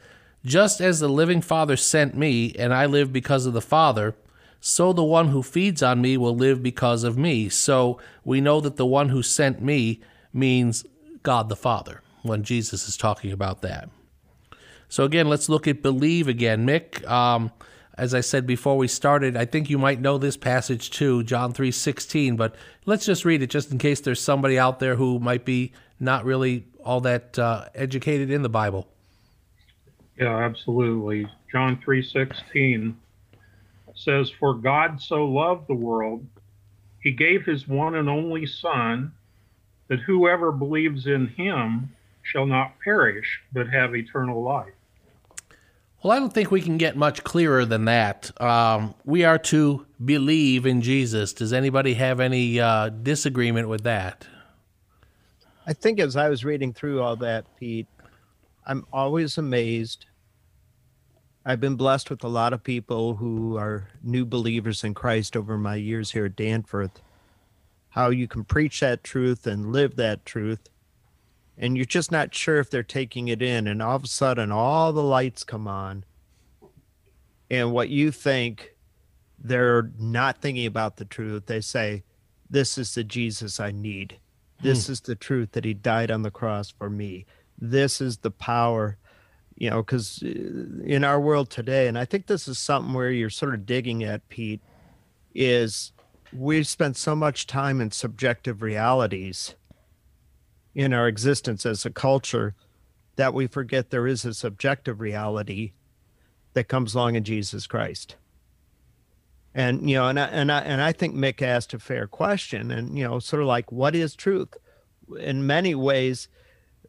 Just 0.47 0.79
as 0.79 1.01
the 1.01 1.09
living 1.09 1.41
Father 1.41 1.75
sent 1.75 2.15
me, 2.15 2.53
and 2.57 2.73
I 2.73 2.85
live 2.85 3.11
because 3.11 3.45
of 3.45 3.51
the 3.51 3.59
Father, 3.59 4.15
so 4.61 4.93
the 4.93 5.03
one 5.03 5.27
who 5.27 5.43
feeds 5.43 5.83
on 5.83 5.99
me 5.99 6.15
will 6.15 6.33
live 6.33 6.63
because 6.63 7.03
of 7.03 7.17
me. 7.17 7.49
So 7.49 7.99
we 8.23 8.39
know 8.39 8.61
that 8.61 8.77
the 8.77 8.85
one 8.85 9.09
who 9.09 9.21
sent 9.21 9.61
me 9.61 9.99
means 10.31 10.85
God 11.21 11.49
the 11.49 11.57
Father 11.57 12.01
when 12.21 12.43
Jesus 12.43 12.87
is 12.87 12.95
talking 12.95 13.33
about 13.33 13.61
that. 13.61 13.89
So 14.87 15.03
again, 15.03 15.27
let's 15.27 15.49
look 15.49 15.67
at 15.67 15.81
believe 15.81 16.29
again. 16.29 16.65
Mick, 16.65 17.05
um, 17.09 17.51
as 17.97 18.13
I 18.13 18.21
said 18.21 18.47
before 18.47 18.77
we 18.77 18.87
started, 18.87 19.35
I 19.35 19.43
think 19.43 19.69
you 19.69 19.77
might 19.77 19.99
know 19.99 20.17
this 20.17 20.37
passage 20.37 20.91
too, 20.91 21.23
John 21.23 21.51
3:16, 21.51 22.37
but 22.37 22.55
let's 22.85 23.05
just 23.05 23.25
read 23.25 23.41
it 23.41 23.49
just 23.49 23.69
in 23.69 23.79
case 23.79 23.99
there's 23.99 24.21
somebody 24.21 24.57
out 24.57 24.79
there 24.79 24.95
who 24.95 25.19
might 25.19 25.43
be 25.43 25.73
not 25.99 26.23
really 26.23 26.67
all 26.85 27.01
that 27.01 27.37
uh, 27.37 27.65
educated 27.75 28.31
in 28.31 28.43
the 28.43 28.49
Bible. 28.49 28.87
Yeah, 30.17 30.35
absolutely. 30.37 31.27
John 31.51 31.77
3:16 31.77 32.97
says, 33.93 34.29
"For 34.29 34.53
God 34.53 35.01
so 35.01 35.25
loved 35.25 35.67
the 35.67 35.75
world, 35.75 36.25
he 36.99 37.11
gave 37.11 37.45
his 37.45 37.67
one 37.67 37.95
and 37.95 38.09
only 38.09 38.45
son, 38.45 39.13
that 39.87 40.01
whoever 40.01 40.51
believes 40.51 41.07
in 41.07 41.27
him 41.27 41.95
shall 42.21 42.45
not 42.45 42.79
perish, 42.79 43.41
but 43.53 43.69
have 43.69 43.95
eternal 43.95 44.41
life." 44.43 44.73
Well, 46.03 46.13
I 46.13 46.19
don't 46.19 46.33
think 46.33 46.51
we 46.51 46.61
can 46.61 46.77
get 46.77 46.95
much 46.95 47.23
clearer 47.23 47.65
than 47.65 47.85
that. 47.85 48.31
Um, 48.41 48.93
we 49.03 49.23
are 49.23 49.39
to 49.39 49.85
believe 50.03 50.65
in 50.65 50.81
Jesus. 50.81 51.33
Does 51.33 51.53
anybody 51.53 51.95
have 51.95 52.19
any 52.19 52.59
uh, 52.59 52.89
disagreement 52.89 53.67
with 53.67 53.83
that? 53.83 54.27
I 55.65 55.73
think 55.73 55.99
as 55.99 56.15
I 56.15 56.29
was 56.29 56.45
reading 56.45 56.71
through 56.71 57.01
all 57.01 57.15
that, 57.17 57.45
Pete, 57.59 57.87
I'm 58.67 58.85
always 58.93 59.39
amazed. 59.39 60.05
I've 61.43 61.59
been 61.59 61.75
blessed 61.75 62.11
with 62.11 62.23
a 62.23 62.27
lot 62.27 62.53
of 62.53 62.63
people 62.63 63.15
who 63.15 63.57
are 63.57 63.87
new 64.03 64.25
believers 64.25 64.83
in 64.83 64.93
Christ 64.93 65.35
over 65.35 65.57
my 65.57 65.75
years 65.75 66.11
here 66.11 66.25
at 66.25 66.35
Danforth. 66.35 67.01
How 67.89 68.09
you 68.09 68.27
can 68.27 68.43
preach 68.43 68.81
that 68.81 69.03
truth 69.03 69.47
and 69.47 69.71
live 69.71 69.95
that 69.95 70.25
truth 70.25 70.69
and 71.57 71.75
you're 71.75 71.85
just 71.85 72.11
not 72.11 72.33
sure 72.33 72.59
if 72.59 72.69
they're 72.69 72.83
taking 72.83 73.27
it 73.27 73.41
in 73.41 73.67
and 73.67 73.81
all 73.81 73.95
of 73.95 74.03
a 74.03 74.07
sudden 74.07 74.51
all 74.51 74.93
the 74.93 75.03
lights 75.03 75.43
come 75.43 75.67
on 75.67 76.03
and 77.49 77.71
what 77.71 77.89
you 77.89 78.11
think 78.11 78.75
they're 79.39 79.91
not 79.97 80.41
thinking 80.41 80.65
about 80.65 80.97
the 80.97 81.05
truth 81.05 81.45
they 81.47 81.61
say 81.61 82.03
this 82.49 82.77
is 82.77 82.93
the 82.93 83.03
jesus 83.03 83.59
i 83.59 83.71
need 83.71 84.17
this 84.61 84.87
hmm. 84.87 84.93
is 84.93 85.01
the 85.01 85.15
truth 85.15 85.51
that 85.51 85.65
he 85.65 85.73
died 85.73 86.11
on 86.11 86.21
the 86.21 86.31
cross 86.31 86.69
for 86.69 86.89
me 86.89 87.25
this 87.57 88.01
is 88.01 88.17
the 88.17 88.31
power 88.31 88.97
you 89.55 89.69
know 89.69 89.81
because 89.81 90.23
uh, 90.23 90.83
in 90.83 91.03
our 91.03 91.19
world 91.19 91.49
today 91.49 91.87
and 91.87 91.97
i 91.97 92.05
think 92.05 92.27
this 92.27 92.47
is 92.47 92.59
something 92.59 92.93
where 92.93 93.11
you're 93.11 93.29
sort 93.29 93.53
of 93.53 93.65
digging 93.65 94.03
at 94.03 94.27
pete 94.29 94.61
is 95.33 95.91
we 96.33 96.63
spend 96.63 96.95
so 96.95 97.15
much 97.15 97.47
time 97.47 97.79
in 97.81 97.91
subjective 97.91 98.61
realities 98.61 99.55
in 100.75 100.93
our 100.93 101.07
existence 101.07 101.65
as 101.65 101.85
a 101.85 101.89
culture 101.89 102.53
that 103.15 103.33
we 103.33 103.47
forget 103.47 103.89
there 103.89 104.07
is 104.07 104.23
a 104.25 104.33
subjective 104.33 105.01
reality 105.01 105.73
that 106.53 106.67
comes 106.67 106.95
along 106.95 107.15
in 107.15 107.23
Jesus 107.23 107.67
Christ. 107.67 108.15
And 109.53 109.89
you 109.89 109.95
know, 109.95 110.07
and 110.07 110.19
I, 110.19 110.25
and 110.25 110.51
I 110.51 110.59
and 110.59 110.81
I 110.81 110.91
think 110.91 111.15
Mick 111.15 111.41
asked 111.41 111.73
a 111.73 111.79
fair 111.79 112.05
question, 112.05 112.69
and 112.69 112.97
you 112.97 113.03
know, 113.03 113.17
sort 113.17 113.41
of 113.41 113.47
like, 113.47 113.71
what 113.71 113.95
is 113.95 114.15
truth? 114.15 114.49
In 115.19 115.47
many 115.47 115.73
ways, 115.73 116.27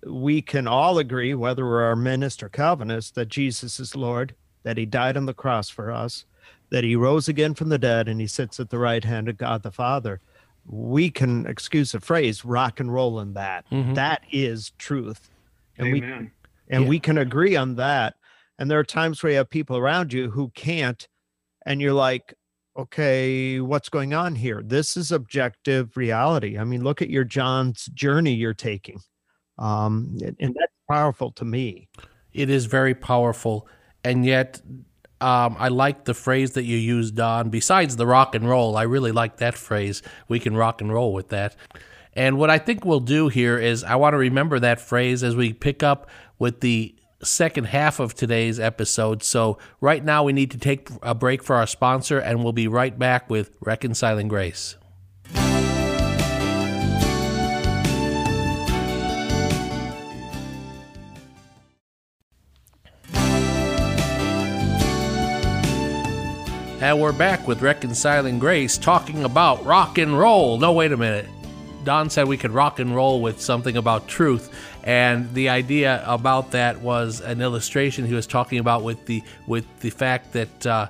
we 0.07 0.43
can 0.43 0.67
all 0.67 0.99
agree, 0.99 1.35
whether 1.35 1.65
we're 1.65 1.83
Arminists 1.83 2.43
or 2.43 2.49
Calvinist, 2.49 3.15
that 3.15 3.29
Jesus 3.29 3.81
is 3.81 3.97
Lord, 3.97 4.35
that 4.63 4.77
He 4.77 4.87
died 4.87 5.17
on 5.17 5.27
the 5.27 5.35
cross 5.35 5.69
for 5.69 5.91
us, 5.91 6.25
that 6.71 6.85
He 6.85 6.97
rose 6.97 7.29
again 7.29 7.55
from 7.55 7.69
the 7.69 7.79
dead, 7.79 8.09
and 8.09 8.21
He 8.21 8.27
sits 8.27 8.61
at 8.61 8.71
the 8.71 8.79
right 8.79 9.05
hand 9.05 9.29
of 9.29 9.37
God 9.37 9.63
the 9.63 9.71
Father 9.71 10.21
we 10.69 11.11
can 11.11 11.47
excuse 11.47 11.93
the 11.93 12.01
phrase 12.01 12.45
rock 12.45 12.79
and 12.79 12.93
roll 12.93 13.21
in 13.21 13.35
that. 13.35 13.65
Mm-hmm. 13.71 13.95
that 13.95 14.23
is 14.31 14.73
truth 14.79 15.31
and 15.79 15.89
Amen. 15.89 16.01
we 16.69 16.75
and 16.75 16.85
yeah. 16.85 16.89
we 16.89 17.01
can 17.01 17.19
agree 17.19 17.57
on 17.57 17.77
that 17.77 18.15
and 18.59 18.71
there 18.71 18.79
are 18.79 18.85
times 18.85 19.23
where 19.23 19.33
you 19.33 19.39
have 19.39 19.51
people 19.51 19.77
around 19.77 20.13
you 20.13 20.31
who 20.31 20.51
can't 20.51 21.09
and 21.65 21.81
you're 21.81 21.95
like 21.95 22.35
okay 22.77 23.61
what's 23.61 23.89
going 23.89 24.13
on 24.13 24.35
here 24.35 24.63
this 24.65 24.97
is 24.97 25.11
objective 25.11 25.97
reality 25.97 26.59
i 26.59 26.65
mean 26.65 26.85
look 26.85 27.01
at 27.01 27.11
your 27.11 27.25
john's 27.25 27.87
journey 27.87 28.35
you're 28.35 28.55
taking 28.55 29.01
um 29.59 30.17
and 30.23 30.55
that's 30.55 30.73
powerful 30.89 31.31
to 31.33 31.45
me 31.45 31.89
it 32.33 32.51
is 32.51 32.67
very 32.67 32.95
powerful 32.95 33.69
and 34.05 34.25
yet 34.25 34.61
um, 35.21 35.57
I 35.59 35.69
like 35.69 36.05
the 36.05 36.15
phrase 36.15 36.53
that 36.53 36.63
you 36.63 36.77
used, 36.77 37.17
Don. 37.17 37.51
Besides 37.51 37.97
the 37.97 38.07
rock 38.07 38.37
and 38.37 38.49
roll, 38.49 38.77
I 38.77 38.85
really 38.85 39.11
like 39.11 39.39
that 39.39 39.55
phrase. 39.57 40.03
We 40.29 40.39
can 40.39 40.57
rock 40.57 40.81
and 40.81 40.93
roll 40.93 41.13
with 41.13 41.31
that. 41.31 41.57
And 42.13 42.39
what 42.39 42.51
I 42.51 42.59
think 42.59 42.85
we'll 42.85 43.01
do 43.01 43.29
here 43.29 43.59
is 43.59 43.83
I 43.85 43.97
want 43.97 44.15
to 44.15 44.19
remember 44.19 44.61
that 44.61 44.81
phrase 44.81 45.23
as 45.23 45.35
we 45.35 45.53
pick 45.53 45.83
up 45.83 46.09
with 46.39 46.61
the 46.61 46.95
second 47.23 47.65
half 47.65 47.99
of 48.01 48.15
today's 48.15 48.61
episode. 48.61 49.23
So, 49.23 49.59
right 49.81 50.05
now, 50.05 50.23
we 50.25 50.33
need 50.33 50.51
to 50.53 50.59
take 50.59 50.89
a 51.03 51.15
break 51.15 51.43
for 51.43 51.57
our 51.57 51.67
sponsor, 51.67 52.19
and 52.19 52.43
we'll 52.43 52.53
be 52.53 52.69
right 52.69 52.97
back 52.97 53.29
with 53.29 53.51
Reconciling 53.61 54.29
Grace. 54.29 54.77
And 66.81 67.01
we're 67.01 67.11
back 67.11 67.49
with 67.49 67.61
Reconciling 67.61 68.39
Grace 68.39 68.79
talking 68.79 69.25
about 69.25 69.65
rock 69.65 69.99
and 69.99 70.17
roll. 70.17 70.59
No, 70.59 70.73
wait 70.73 70.93
a 70.93 70.97
minute. 70.97 71.27
Don 71.83 72.09
said 72.09 72.29
we 72.29 72.37
could 72.37 72.53
rock 72.53 72.79
and 72.79 72.95
roll 72.95 73.21
with 73.21 73.41
something 73.41 73.77
about 73.77 74.07
truth, 74.07 74.55
and 74.85 75.33
the 75.35 75.49
idea 75.49 76.05
about 76.07 76.53
that 76.53 76.81
was 76.81 77.21
an 77.21 77.43
illustration 77.43 78.07
he 78.07 78.15
was 78.15 78.29
talking 78.29 78.61
about 78.61 78.85
with 78.85 79.07
the 79.07 79.25
with 79.49 79.67
the 79.81 79.91
fact 79.91 80.33
that 80.35 80.67
uh, 80.69 80.89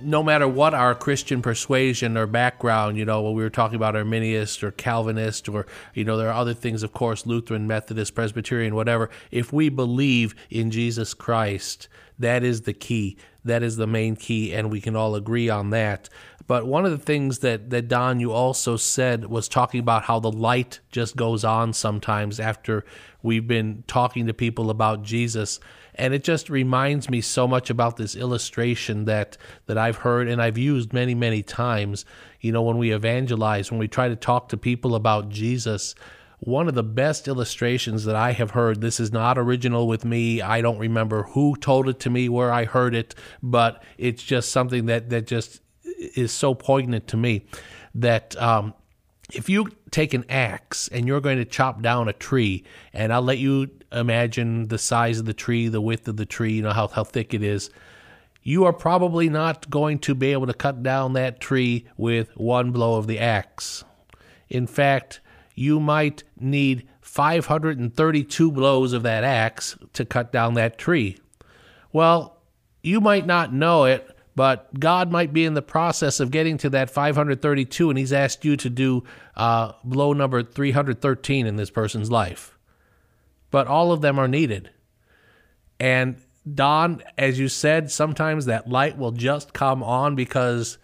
no 0.00 0.22
matter 0.22 0.46
what 0.46 0.72
our 0.72 0.94
Christian 0.94 1.42
persuasion 1.42 2.16
or 2.16 2.28
background, 2.28 2.96
you 2.96 3.04
know, 3.04 3.22
when 3.22 3.34
we 3.34 3.42
were 3.42 3.50
talking 3.50 3.76
about 3.76 3.96
Arminian 3.96 4.46
or 4.62 4.70
Calvinist 4.70 5.48
or, 5.48 5.66
you 5.94 6.04
know, 6.04 6.16
there 6.16 6.28
are 6.28 6.34
other 6.34 6.54
things, 6.54 6.82
of 6.82 6.92
course, 6.92 7.26
Lutheran, 7.26 7.66
Methodist, 7.66 8.14
Presbyterian, 8.14 8.74
whatever. 8.74 9.10
If 9.30 9.52
we 9.52 9.68
believe 9.68 10.34
in 10.50 10.70
Jesus 10.70 11.14
Christ, 11.14 11.88
that 12.22 12.42
is 12.42 12.62
the 12.62 12.72
key. 12.72 13.16
That 13.44 13.62
is 13.62 13.76
the 13.76 13.86
main 13.86 14.14
key, 14.16 14.54
and 14.54 14.70
we 14.70 14.80
can 14.80 14.94
all 14.94 15.14
agree 15.16 15.48
on 15.48 15.70
that. 15.70 16.08
But 16.46 16.66
one 16.66 16.84
of 16.84 16.90
the 16.90 16.98
things 16.98 17.40
that, 17.40 17.70
that 17.70 17.88
Don, 17.88 18.20
you 18.20 18.32
also 18.32 18.76
said 18.76 19.26
was 19.26 19.48
talking 19.48 19.80
about 19.80 20.04
how 20.04 20.20
the 20.20 20.30
light 20.30 20.80
just 20.90 21.16
goes 21.16 21.44
on 21.44 21.72
sometimes 21.72 22.40
after 22.40 22.84
we've 23.22 23.46
been 23.46 23.84
talking 23.86 24.26
to 24.26 24.34
people 24.34 24.70
about 24.70 25.02
Jesus. 25.02 25.60
And 25.94 26.14
it 26.14 26.24
just 26.24 26.48
reminds 26.48 27.10
me 27.10 27.20
so 27.20 27.46
much 27.46 27.70
about 27.70 27.96
this 27.96 28.16
illustration 28.16 29.04
that, 29.04 29.36
that 29.66 29.78
I've 29.78 29.96
heard 29.96 30.28
and 30.28 30.40
I've 30.40 30.58
used 30.58 30.92
many, 30.92 31.14
many 31.14 31.42
times. 31.42 32.04
You 32.40 32.52
know, 32.52 32.62
when 32.62 32.78
we 32.78 32.92
evangelize, 32.92 33.70
when 33.70 33.80
we 33.80 33.88
try 33.88 34.08
to 34.08 34.16
talk 34.16 34.48
to 34.48 34.56
people 34.56 34.94
about 34.94 35.28
Jesus, 35.28 35.94
one 36.44 36.66
of 36.66 36.74
the 36.74 36.82
best 36.82 37.28
illustrations 37.28 38.04
that 38.04 38.16
I 38.16 38.32
have 38.32 38.50
heard. 38.50 38.80
This 38.80 38.98
is 38.98 39.12
not 39.12 39.38
original 39.38 39.86
with 39.86 40.04
me. 40.04 40.42
I 40.42 40.60
don't 40.60 40.78
remember 40.78 41.22
who 41.22 41.54
told 41.54 41.88
it 41.88 42.00
to 42.00 42.10
me, 42.10 42.28
where 42.28 42.52
I 42.52 42.64
heard 42.64 42.96
it, 42.96 43.14
but 43.40 43.80
it's 43.96 44.24
just 44.24 44.50
something 44.50 44.86
that, 44.86 45.10
that 45.10 45.28
just 45.28 45.60
is 45.84 46.32
so 46.32 46.52
poignant 46.52 47.06
to 47.08 47.16
me 47.16 47.46
that 47.94 48.34
um, 48.42 48.74
if 49.32 49.48
you 49.48 49.68
take 49.92 50.14
an 50.14 50.24
axe 50.28 50.88
and 50.88 51.06
you're 51.06 51.20
going 51.20 51.38
to 51.38 51.44
chop 51.44 51.80
down 51.80 52.08
a 52.08 52.12
tree, 52.12 52.64
and 52.92 53.12
I'll 53.12 53.22
let 53.22 53.38
you 53.38 53.70
imagine 53.92 54.66
the 54.66 54.78
size 54.78 55.20
of 55.20 55.26
the 55.26 55.34
tree, 55.34 55.68
the 55.68 55.80
width 55.80 56.08
of 56.08 56.16
the 56.16 56.26
tree, 56.26 56.54
you 56.54 56.62
know, 56.62 56.72
how, 56.72 56.88
how 56.88 57.04
thick 57.04 57.34
it 57.34 57.44
is, 57.44 57.70
you 58.42 58.64
are 58.64 58.72
probably 58.72 59.28
not 59.28 59.70
going 59.70 60.00
to 60.00 60.16
be 60.16 60.32
able 60.32 60.48
to 60.48 60.54
cut 60.54 60.82
down 60.82 61.12
that 61.12 61.38
tree 61.38 61.86
with 61.96 62.36
one 62.36 62.72
blow 62.72 62.96
of 62.96 63.06
the 63.06 63.20
axe. 63.20 63.84
In 64.50 64.66
fact, 64.66 65.20
you 65.54 65.80
might 65.80 66.24
need 66.38 66.88
532 67.00 68.52
blows 68.52 68.92
of 68.92 69.02
that 69.02 69.24
axe 69.24 69.76
to 69.92 70.04
cut 70.04 70.32
down 70.32 70.54
that 70.54 70.78
tree. 70.78 71.18
Well, 71.92 72.38
you 72.82 73.00
might 73.00 73.26
not 73.26 73.52
know 73.52 73.84
it, 73.84 74.08
but 74.34 74.78
God 74.78 75.10
might 75.10 75.32
be 75.32 75.44
in 75.44 75.54
the 75.54 75.62
process 75.62 76.20
of 76.20 76.30
getting 76.30 76.56
to 76.58 76.70
that 76.70 76.90
532, 76.90 77.90
and 77.90 77.98
He's 77.98 78.12
asked 78.12 78.44
you 78.44 78.56
to 78.56 78.70
do 78.70 79.04
uh, 79.36 79.72
blow 79.84 80.12
number 80.12 80.42
313 80.42 81.46
in 81.46 81.56
this 81.56 81.70
person's 81.70 82.10
life. 82.10 82.56
But 83.50 83.66
all 83.66 83.92
of 83.92 84.00
them 84.00 84.18
are 84.18 84.28
needed. 84.28 84.70
And 85.78 86.16
Don, 86.50 87.02
as 87.18 87.38
you 87.38 87.48
said, 87.48 87.90
sometimes 87.90 88.46
that 88.46 88.68
light 88.68 88.96
will 88.96 89.12
just 89.12 89.52
come 89.52 89.82
on 89.82 90.14
because 90.16 90.78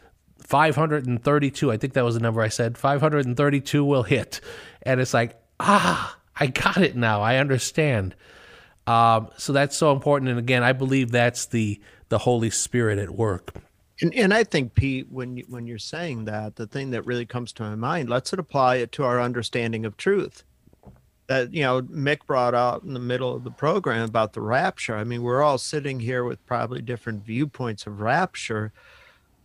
532, 0.48 1.70
I 1.70 1.76
think 1.76 1.92
that 1.92 2.04
was 2.04 2.14
the 2.14 2.20
number 2.20 2.40
I 2.40 2.48
said, 2.48 2.78
532 2.78 3.84
will 3.84 4.02
hit. 4.02 4.40
And 4.82 4.98
it's 4.98 5.12
like, 5.12 5.38
ah, 5.60 6.16
I 6.40 6.46
got 6.46 6.78
it 6.78 6.96
now. 6.96 7.20
I 7.20 7.36
understand. 7.36 8.14
Um, 8.86 9.28
so 9.36 9.52
that's 9.52 9.76
so 9.76 9.92
important. 9.92 10.30
And 10.30 10.38
again, 10.38 10.62
I 10.62 10.72
believe 10.72 11.10
that's 11.10 11.46
the 11.46 11.78
the 12.08 12.18
Holy 12.18 12.48
Spirit 12.48 12.98
at 12.98 13.10
work. 13.10 13.52
And, 14.00 14.14
and 14.14 14.32
I 14.32 14.44
think 14.44 14.74
Pete, 14.74 15.10
when 15.10 15.36
you, 15.36 15.44
when 15.48 15.66
you're 15.66 15.76
saying 15.76 16.24
that, 16.24 16.56
the 16.56 16.66
thing 16.66 16.90
that 16.92 17.04
really 17.04 17.26
comes 17.26 17.52
to 17.54 17.64
my 17.64 17.74
mind, 17.74 18.08
let's 18.08 18.32
apply 18.32 18.76
it 18.76 18.92
to 18.92 19.04
our 19.04 19.20
understanding 19.20 19.84
of 19.84 19.98
truth. 19.98 20.44
That 21.26 21.52
you 21.52 21.62
know, 21.62 21.82
Mick 21.82 22.24
brought 22.26 22.54
out 22.54 22.84
in 22.84 22.94
the 22.94 23.00
middle 23.00 23.34
of 23.34 23.44
the 23.44 23.50
program 23.50 24.08
about 24.08 24.32
the 24.32 24.40
rapture. 24.40 24.96
I 24.96 25.04
mean, 25.04 25.22
we're 25.22 25.42
all 25.42 25.58
sitting 25.58 26.00
here 26.00 26.24
with 26.24 26.46
probably 26.46 26.80
different 26.80 27.26
viewpoints 27.26 27.86
of 27.86 28.00
rapture, 28.00 28.72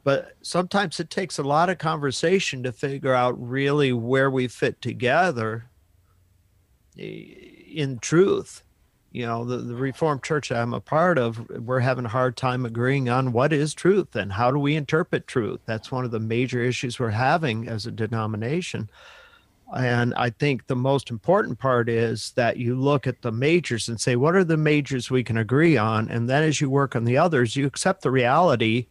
but 0.03 0.33
sometimes 0.41 0.99
it 0.99 1.09
takes 1.09 1.37
a 1.37 1.43
lot 1.43 1.69
of 1.69 1.77
conversation 1.77 2.63
to 2.63 2.71
figure 2.71 3.13
out 3.13 3.41
really 3.41 3.93
where 3.93 4.29
we 4.29 4.47
fit 4.47 4.81
together 4.81 5.65
eh, 6.99 7.25
in 7.73 7.99
truth. 7.99 8.63
You 9.11 9.27
know 9.27 9.45
the, 9.45 9.57
the 9.57 9.75
reformed 9.75 10.23
church 10.23 10.51
i'm 10.51 10.73
a 10.73 10.79
part 10.79 11.19
of 11.19 11.47
we're 11.49 11.81
having 11.81 12.05
a 12.05 12.09
hard 12.09 12.35
time 12.35 12.65
agreeing 12.65 13.09
on 13.09 13.31
what 13.31 13.53
is 13.53 13.75
truth 13.75 14.15
and 14.15 14.33
how 14.33 14.49
do 14.49 14.57
we 14.57 14.75
interpret 14.75 15.27
truth. 15.27 15.59
That's 15.67 15.91
one 15.91 16.03
of 16.03 16.09
the 16.09 16.19
major 16.19 16.63
issues 16.63 16.99
we're 16.99 17.11
having 17.11 17.67
as 17.67 17.85
a 17.85 17.91
denomination. 17.91 18.89
And 19.75 20.15
i 20.15 20.31
think 20.31 20.65
the 20.65 20.75
most 20.75 21.11
important 21.11 21.59
part 21.59 21.89
is 21.89 22.31
that 22.35 22.57
you 22.57 22.75
look 22.75 23.05
at 23.05 23.21
the 23.21 23.31
majors 23.31 23.87
and 23.87 24.01
say 24.01 24.15
what 24.15 24.35
are 24.35 24.43
the 24.43 24.57
majors 24.57 25.11
we 25.11 25.23
can 25.23 25.37
agree 25.37 25.77
on? 25.77 26.09
And 26.09 26.27
then 26.27 26.41
as 26.41 26.59
you 26.59 26.71
work 26.71 26.95
on 26.95 27.05
the 27.05 27.17
others 27.17 27.55
you 27.55 27.67
accept 27.67 28.01
the 28.01 28.11
reality 28.11 28.87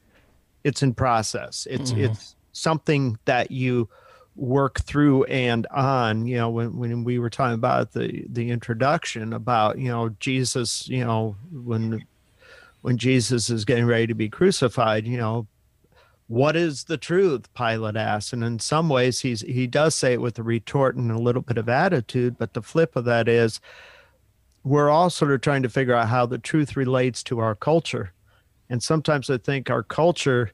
it's 0.64 0.82
in 0.82 0.94
process. 0.94 1.66
It's 1.70 1.92
mm-hmm. 1.92 2.04
it's 2.04 2.36
something 2.52 3.18
that 3.24 3.50
you 3.50 3.88
work 4.34 4.80
through 4.80 5.24
and 5.24 5.66
on 5.66 6.26
you 6.26 6.36
know 6.36 6.48
when, 6.48 6.74
when 6.78 7.04
we 7.04 7.18
were 7.18 7.28
talking 7.28 7.54
about 7.54 7.92
the 7.92 8.24
the 8.30 8.50
introduction 8.50 9.34
about 9.34 9.78
you 9.78 9.88
know 9.88 10.08
jesus 10.20 10.88
you 10.88 11.04
know 11.04 11.36
when 11.52 12.02
when 12.80 12.96
jesus 12.96 13.50
is 13.50 13.66
getting 13.66 13.84
ready 13.84 14.06
to 14.06 14.14
be 14.14 14.30
crucified 14.30 15.06
you 15.06 15.18
know 15.18 15.46
what 16.32 16.56
is 16.56 16.84
the 16.84 16.96
truth? 16.96 17.52
Pilate 17.52 17.96
asks. 17.96 18.32
And 18.32 18.42
in 18.42 18.58
some 18.58 18.88
ways 18.88 19.20
he's 19.20 19.42
he 19.42 19.66
does 19.66 19.94
say 19.94 20.14
it 20.14 20.20
with 20.22 20.38
a 20.38 20.42
retort 20.42 20.96
and 20.96 21.10
a 21.10 21.18
little 21.18 21.42
bit 21.42 21.58
of 21.58 21.68
attitude 21.68 22.38
but 22.38 22.54
the 22.54 22.62
flip 22.62 22.96
of 22.96 23.04
that 23.04 23.28
is 23.28 23.60
we're 24.64 24.88
all 24.88 25.10
sort 25.10 25.32
of 25.32 25.42
trying 25.42 25.62
to 25.62 25.68
figure 25.68 25.94
out 25.94 26.08
how 26.08 26.24
the 26.24 26.38
truth 26.38 26.74
relates 26.74 27.22
to 27.24 27.38
our 27.38 27.54
culture 27.54 28.12
and 28.72 28.82
sometimes 28.82 29.30
i 29.30 29.38
think 29.38 29.70
our 29.70 29.84
culture 29.84 30.50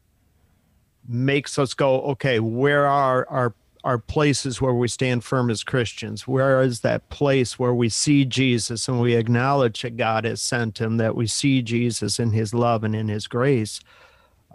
makes 1.09 1.59
us 1.59 1.73
go 1.73 2.03
okay 2.03 2.39
where 2.39 2.87
are 2.87 3.27
our 3.31 3.55
are 3.85 3.99
places 3.99 4.61
where 4.61 4.75
we 4.75 4.89
stand 4.89 5.25
firm 5.25 5.51
as 5.51 5.63
Christians. 5.63 6.27
Where 6.27 6.61
is 6.61 6.81
that 6.81 7.09
place 7.11 7.59
where 7.59 7.73
we 7.73 7.89
see 7.89 8.25
Jesus 8.25 8.89
and 8.89 9.01
we 9.01 9.15
acknowledge 9.15 9.83
that 9.83 9.97
God 9.97 10.25
has 10.25 10.43
sent 10.43 10.79
him, 10.79 10.97
that 10.97 11.15
we 11.15 11.27
see 11.27 11.63
Jesus 11.63 12.19
in 12.19 12.33
his 12.33 12.53
love 12.53 12.85
and 12.85 12.95
in 12.95 13.09
his 13.09 13.27
grace? 13.27 13.81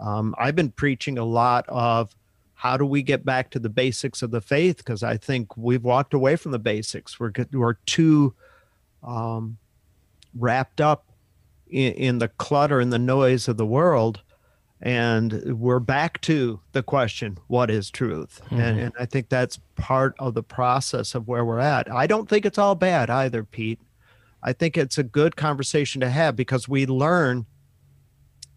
Um, 0.00 0.34
I've 0.38 0.54
been 0.54 0.70
preaching 0.70 1.18
a 1.18 1.24
lot 1.24 1.64
of 1.68 2.14
how 2.54 2.76
do 2.76 2.84
we 2.84 3.02
get 3.02 3.24
back 3.24 3.50
to 3.50 3.58
the 3.58 3.68
basics 3.68 4.22
of 4.22 4.30
the 4.30 4.40
faith? 4.40 4.78
Because 4.78 5.02
I 5.02 5.16
think 5.16 5.56
we've 5.56 5.84
walked 5.84 6.14
away 6.14 6.36
from 6.36 6.52
the 6.52 6.58
basics. 6.58 7.18
We're, 7.18 7.32
we're 7.52 7.74
too 7.86 8.34
um, 9.02 9.58
wrapped 10.38 10.80
up 10.80 11.06
in, 11.68 11.92
in 11.94 12.18
the 12.18 12.28
clutter 12.28 12.80
and 12.80 12.92
the 12.92 12.98
noise 12.98 13.48
of 13.48 13.56
the 13.56 13.66
world 13.66 14.22
and 14.84 15.58
we're 15.58 15.80
back 15.80 16.20
to 16.20 16.60
the 16.72 16.82
question 16.82 17.38
what 17.46 17.70
is 17.70 17.90
truth? 17.90 18.42
Mm-hmm. 18.46 18.60
and, 18.60 18.80
and, 18.80 18.92
i 18.98 19.06
think 19.06 19.28
that's 19.28 19.58
part 19.76 20.14
of 20.18 20.34
the 20.34 20.42
process 20.42 21.14
of 21.14 21.26
where 21.26 21.44
we're 21.44 21.58
at. 21.58 21.90
I 21.90 22.06
don't 22.06 22.28
think 22.28 22.44
it's 22.46 22.58
all 22.58 22.74
bad 22.74 23.10
either 23.10 23.42
pete. 23.44 23.80
I 24.42 24.52
think 24.52 24.76
it's 24.76 24.98
a 24.98 25.02
good 25.02 25.36
conversation 25.36 26.00
to 26.02 26.10
have 26.10 26.36
because 26.36 26.68
we 26.68 26.86
learn 26.86 27.46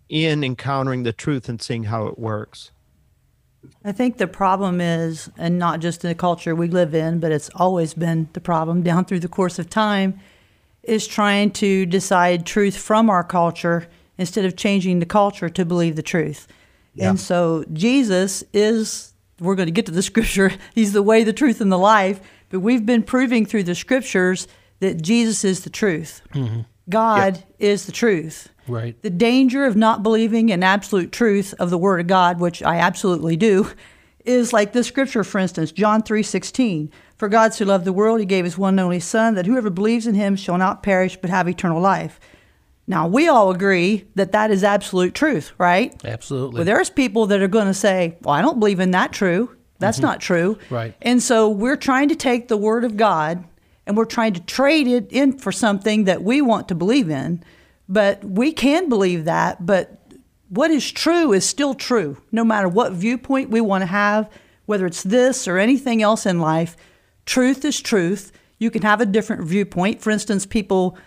in 0.10 0.44
encountering 0.44 1.04
the 1.04 1.14
truth 1.14 1.50
and 1.50 1.62
seeing 1.62 1.86
how 1.86 2.08
it 2.08 2.20
works. 2.20 2.72
I 3.84 3.92
think 3.92 4.18
the 4.18 4.28
problem 4.28 4.80
is 4.80 5.30
and 5.38 5.58
not 5.58 5.80
just 5.80 6.04
in 6.04 6.10
the 6.10 6.16
culture 6.16 6.56
we 6.56 6.68
live 6.68 6.94
in 6.94 7.20
but 7.20 7.32
it's 7.32 7.50
always 7.56 7.94
been 7.94 8.30
the 8.34 8.42
problem 8.42 8.82
down 8.90 9.06
through 9.06 9.22
the 9.22 9.28
course 9.28 9.60
of 9.60 9.70
time 9.70 10.20
is 10.88 11.06
trying 11.08 11.52
to 11.52 11.86
decide 11.86 12.46
truth 12.46 12.78
from 12.78 13.10
our 13.10 13.24
culture 13.24 13.88
instead 14.18 14.46
of 14.46 14.56
changing 14.56 15.00
the 15.00 15.06
culture 15.06 15.50
to 15.50 15.66
believe 15.66 15.96
the 15.96 16.02
truth. 16.02 16.48
Yeah. 16.96 17.10
And 17.10 17.20
so 17.20 17.64
Jesus 17.74 18.44
is, 18.54 19.14
we're 19.40 19.56
going 19.56 19.68
to 19.68 19.72
get 19.72 19.86
to 19.86 19.92
the 19.92 20.02
scripture, 20.12 20.52
he's 20.74 20.94
the 20.94 21.04
way, 21.04 21.24
the 21.24 21.34
truth, 21.34 21.62
and 21.62 21.72
the 21.72 21.78
life. 21.78 22.20
But 22.50 22.62
we've 22.62 22.86
been 22.86 23.04
proving 23.04 23.46
through 23.46 23.64
the 23.64 23.76
scriptures 23.76 24.48
that 24.80 25.02
Jesus 25.02 25.44
is 25.44 25.64
the 25.64 25.70
truth. 25.70 26.22
Mm-hmm. 26.34 26.62
God 26.90 27.44
yeah. 27.58 27.68
is 27.72 27.86
the 27.86 27.92
truth. 27.92 28.50
Right. 28.68 29.02
The 29.02 29.10
danger 29.10 29.66
of 29.66 29.76
not 29.76 30.04
believing 30.04 30.50
in 30.50 30.64
absolute 30.64 31.12
truth 31.12 31.54
of 31.60 31.70
the 31.70 31.78
Word 31.78 32.00
of 32.00 32.08
God, 32.08 32.40
which 32.40 32.64
I 32.64 32.78
absolutely 32.78 33.36
do, 33.36 33.70
is 34.26 34.54
like 34.54 34.74
this 34.74 34.88
scripture, 34.88 35.24
for 35.24 35.40
instance, 35.40 35.72
John 35.72 36.04
three 36.04 36.24
sixteen. 36.24 36.92
For 37.18 37.28
God 37.28 37.54
so 37.54 37.66
loved 37.66 37.86
the 37.86 37.94
world, 37.94 38.20
he 38.20 38.26
gave 38.26 38.46
his 38.46 38.58
one 38.58 38.76
and 38.76 38.80
only 38.80 39.00
Son, 39.00 39.34
that 39.36 39.46
whoever 39.46 39.70
believes 39.70 40.06
in 40.06 40.16
him 40.16 40.36
shall 40.36 40.58
not 40.58 40.84
perish 40.84 41.18
but 41.18 41.30
have 41.30 41.50
eternal 41.50 41.82
life. 41.82 42.20
Now, 42.86 43.08
we 43.08 43.28
all 43.28 43.52
agree 43.52 44.06
that 44.16 44.32
that 44.32 44.50
is 44.50 44.64
absolute 44.64 45.14
truth, 45.14 45.52
right? 45.58 45.94
Absolutely. 46.06 46.60
Well, 46.60 46.66
there's 46.66 46.90
people 46.90 47.26
that 47.28 47.42
are 47.42 47.48
going 47.50 47.68
to 47.68 47.74
say, 47.74 48.18
well, 48.22 48.34
I 48.34 48.42
don't 48.42 48.60
believe 48.60 48.80
in 48.80 48.92
that 48.92 49.12
true. 49.12 49.56
That's 49.80 49.98
mm-hmm. 49.98 50.06
not 50.06 50.22
true. 50.22 50.58
Right. 50.70 50.96
And 51.02 51.22
so 51.22 51.50
we're 51.50 51.76
trying 51.76 52.10
to 52.10 52.16
take 52.16 52.48
the 52.48 52.56
word 52.56 52.86
of 52.86 52.96
God 52.96 53.44
and 53.86 53.98
we're 53.98 54.06
trying 54.06 54.34
to 54.34 54.40
trade 54.42 54.88
it 54.88 55.12
in 55.12 55.38
for 55.38 55.52
something 55.52 56.06
that 56.06 56.24
we 56.24 56.42
want 56.42 56.70
to 56.70 56.76
believe 56.76 57.10
in. 57.10 57.44
But 57.90 58.24
we 58.24 58.52
can 58.52 58.90
believe 58.90 59.26
that, 59.26 59.66
but 59.66 60.02
what 60.50 60.72
is 60.72 60.90
true 60.90 61.34
is 61.34 61.46
still 61.46 61.74
true, 61.74 62.18
no 62.32 62.44
matter 62.44 62.68
what 62.68 62.94
viewpoint 62.94 63.50
we 63.50 63.62
want 63.62 63.82
to 63.82 63.88
have, 63.88 64.30
whether 64.66 64.86
it's 64.86 65.04
this 65.04 65.48
or 65.48 65.58
anything 65.58 66.02
else 66.02 66.26
in 66.26 66.40
life. 66.40 66.78
Truth 67.28 67.66
is 67.66 67.80
truth. 67.82 68.32
You 68.58 68.72
can 68.72 68.82
have 68.82 69.02
a 69.02 69.06
different 69.06 69.44
viewpoint. 69.44 70.02
For 70.02 70.10
instance, 70.10 70.46
people 70.46 70.98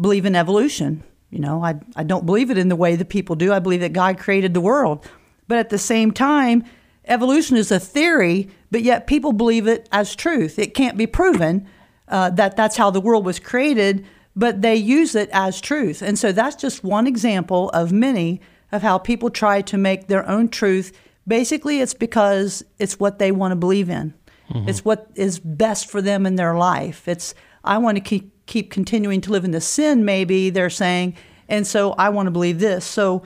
believe 0.00 0.24
in 0.24 0.34
evolution. 0.34 1.04
You 1.30 1.38
know, 1.38 1.62
I, 1.62 1.78
I 1.94 2.02
don't 2.02 2.24
believe 2.24 2.50
it 2.50 2.56
in 2.56 2.70
the 2.70 2.76
way 2.76 2.96
that 2.96 3.10
people 3.10 3.36
do. 3.36 3.52
I 3.52 3.58
believe 3.58 3.80
that 3.80 3.92
God 3.92 4.18
created 4.18 4.54
the 4.54 4.60
world. 4.60 5.06
But 5.46 5.58
at 5.58 5.68
the 5.68 5.78
same 5.78 6.12
time, 6.12 6.64
evolution 7.04 7.58
is 7.58 7.70
a 7.70 7.78
theory, 7.78 8.48
but 8.70 8.82
yet 8.82 9.06
people 9.06 9.32
believe 9.32 9.66
it 9.66 9.86
as 9.92 10.16
truth. 10.16 10.58
It 10.58 10.74
can't 10.74 10.96
be 10.96 11.06
proven 11.06 11.68
uh, 12.08 12.30
that 12.30 12.56
that's 12.56 12.78
how 12.78 12.90
the 12.90 13.00
world 13.00 13.26
was 13.26 13.38
created, 13.38 14.06
but 14.34 14.62
they 14.62 14.76
use 14.76 15.14
it 15.14 15.28
as 15.30 15.60
truth. 15.60 16.00
And 16.00 16.18
so 16.18 16.32
that's 16.32 16.56
just 16.56 16.84
one 16.84 17.06
example 17.06 17.68
of 17.70 17.92
many 17.92 18.40
of 18.72 18.80
how 18.80 18.96
people 18.96 19.28
try 19.28 19.60
to 19.60 19.76
make 19.76 20.06
their 20.06 20.26
own 20.26 20.48
truth. 20.48 20.98
Basically, 21.28 21.80
it's 21.80 21.94
because 21.94 22.64
it's 22.78 22.98
what 22.98 23.18
they 23.18 23.30
want 23.30 23.52
to 23.52 23.56
believe 23.56 23.90
in. 23.90 24.14
Mm-hmm. 24.50 24.68
It's 24.68 24.84
what 24.84 25.10
is 25.14 25.38
best 25.38 25.90
for 25.90 26.00
them 26.00 26.26
in 26.26 26.36
their 26.36 26.56
life. 26.56 27.08
It's 27.08 27.34
I 27.64 27.78
want 27.78 27.96
to 27.96 28.00
keep 28.00 28.32
keep 28.46 28.70
continuing 28.70 29.20
to 29.22 29.32
live 29.32 29.44
in 29.44 29.50
the 29.50 29.60
sin, 29.60 30.04
maybe 30.04 30.50
they're 30.50 30.70
saying, 30.70 31.16
and 31.48 31.66
so 31.66 31.92
I 31.92 32.08
want 32.10 32.28
to 32.28 32.30
believe 32.30 32.60
this. 32.60 32.84
So 32.84 33.22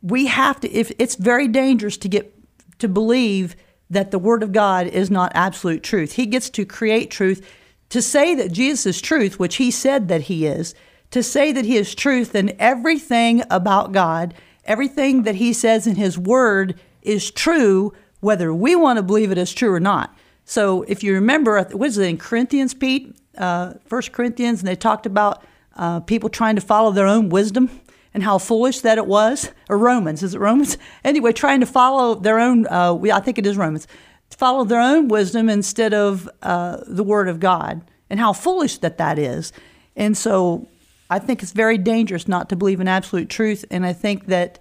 we 0.00 0.26
have 0.26 0.60
to, 0.60 0.70
if 0.70 0.92
it's 0.98 1.16
very 1.16 1.48
dangerous 1.48 1.96
to 1.98 2.08
get 2.08 2.32
to 2.78 2.88
believe 2.88 3.56
that 3.90 4.10
the 4.10 4.18
Word 4.18 4.42
of 4.42 4.52
God 4.52 4.86
is 4.86 5.10
not 5.10 5.32
absolute 5.34 5.82
truth. 5.82 6.12
He 6.12 6.26
gets 6.26 6.50
to 6.50 6.64
create 6.64 7.10
truth. 7.10 7.46
To 7.90 8.02
say 8.02 8.34
that 8.34 8.50
Jesus 8.50 8.86
is 8.86 9.00
truth, 9.00 9.38
which 9.38 9.56
He 9.56 9.70
said 9.70 10.08
that 10.08 10.22
He 10.22 10.46
is, 10.46 10.74
to 11.10 11.22
say 11.22 11.52
that 11.52 11.64
He 11.64 11.76
is 11.76 11.94
truth, 11.94 12.32
then 12.32 12.56
everything 12.58 13.42
about 13.50 13.92
God, 13.92 14.34
everything 14.64 15.22
that 15.22 15.36
He 15.36 15.52
says 15.52 15.86
in 15.86 15.96
His 15.96 16.18
Word 16.18 16.78
is 17.02 17.30
true, 17.30 17.92
whether 18.20 18.52
we 18.52 18.74
want 18.74 18.96
to 18.96 19.02
believe 19.02 19.30
it 19.30 19.38
as 19.38 19.52
true 19.52 19.72
or 19.72 19.80
not. 19.80 20.13
So 20.44 20.82
if 20.82 21.02
you 21.02 21.14
remember, 21.14 21.62
what 21.72 21.88
is 21.88 21.98
it 21.98 22.08
in 22.08 22.18
Corinthians, 22.18 22.74
Pete? 22.74 23.16
uh, 23.36 23.74
First 23.86 24.12
Corinthians, 24.12 24.60
and 24.60 24.68
they 24.68 24.76
talked 24.76 25.06
about 25.06 25.44
uh, 25.76 26.00
people 26.00 26.28
trying 26.28 26.54
to 26.56 26.60
follow 26.60 26.92
their 26.92 27.06
own 27.06 27.28
wisdom 27.28 27.70
and 28.12 28.22
how 28.22 28.38
foolish 28.38 28.80
that 28.80 28.98
it 28.98 29.06
was. 29.06 29.50
Or 29.68 29.76
Romans, 29.76 30.22
is 30.22 30.34
it 30.34 30.38
Romans? 30.38 30.78
Anyway, 31.04 31.32
trying 31.32 31.60
to 31.60 31.66
follow 31.66 32.14
their 32.14 32.38
own. 32.38 32.66
Uh, 32.66 32.98
I 33.12 33.20
think 33.20 33.38
it 33.38 33.46
is 33.46 33.56
Romans. 33.56 33.86
Follow 34.30 34.64
their 34.64 34.80
own 34.80 35.08
wisdom 35.08 35.48
instead 35.48 35.94
of 35.94 36.28
uh, 36.42 36.78
the 36.86 37.04
Word 37.04 37.28
of 37.28 37.40
God, 37.40 37.82
and 38.10 38.18
how 38.18 38.32
foolish 38.32 38.78
that 38.78 38.98
that 38.98 39.18
is. 39.18 39.52
And 39.96 40.16
so, 40.16 40.68
I 41.10 41.18
think 41.18 41.42
it's 41.42 41.52
very 41.52 41.78
dangerous 41.78 42.26
not 42.26 42.48
to 42.48 42.56
believe 42.56 42.80
in 42.80 42.88
absolute 42.88 43.28
truth. 43.28 43.64
And 43.70 43.84
I 43.84 43.92
think 43.92 44.26
that 44.26 44.58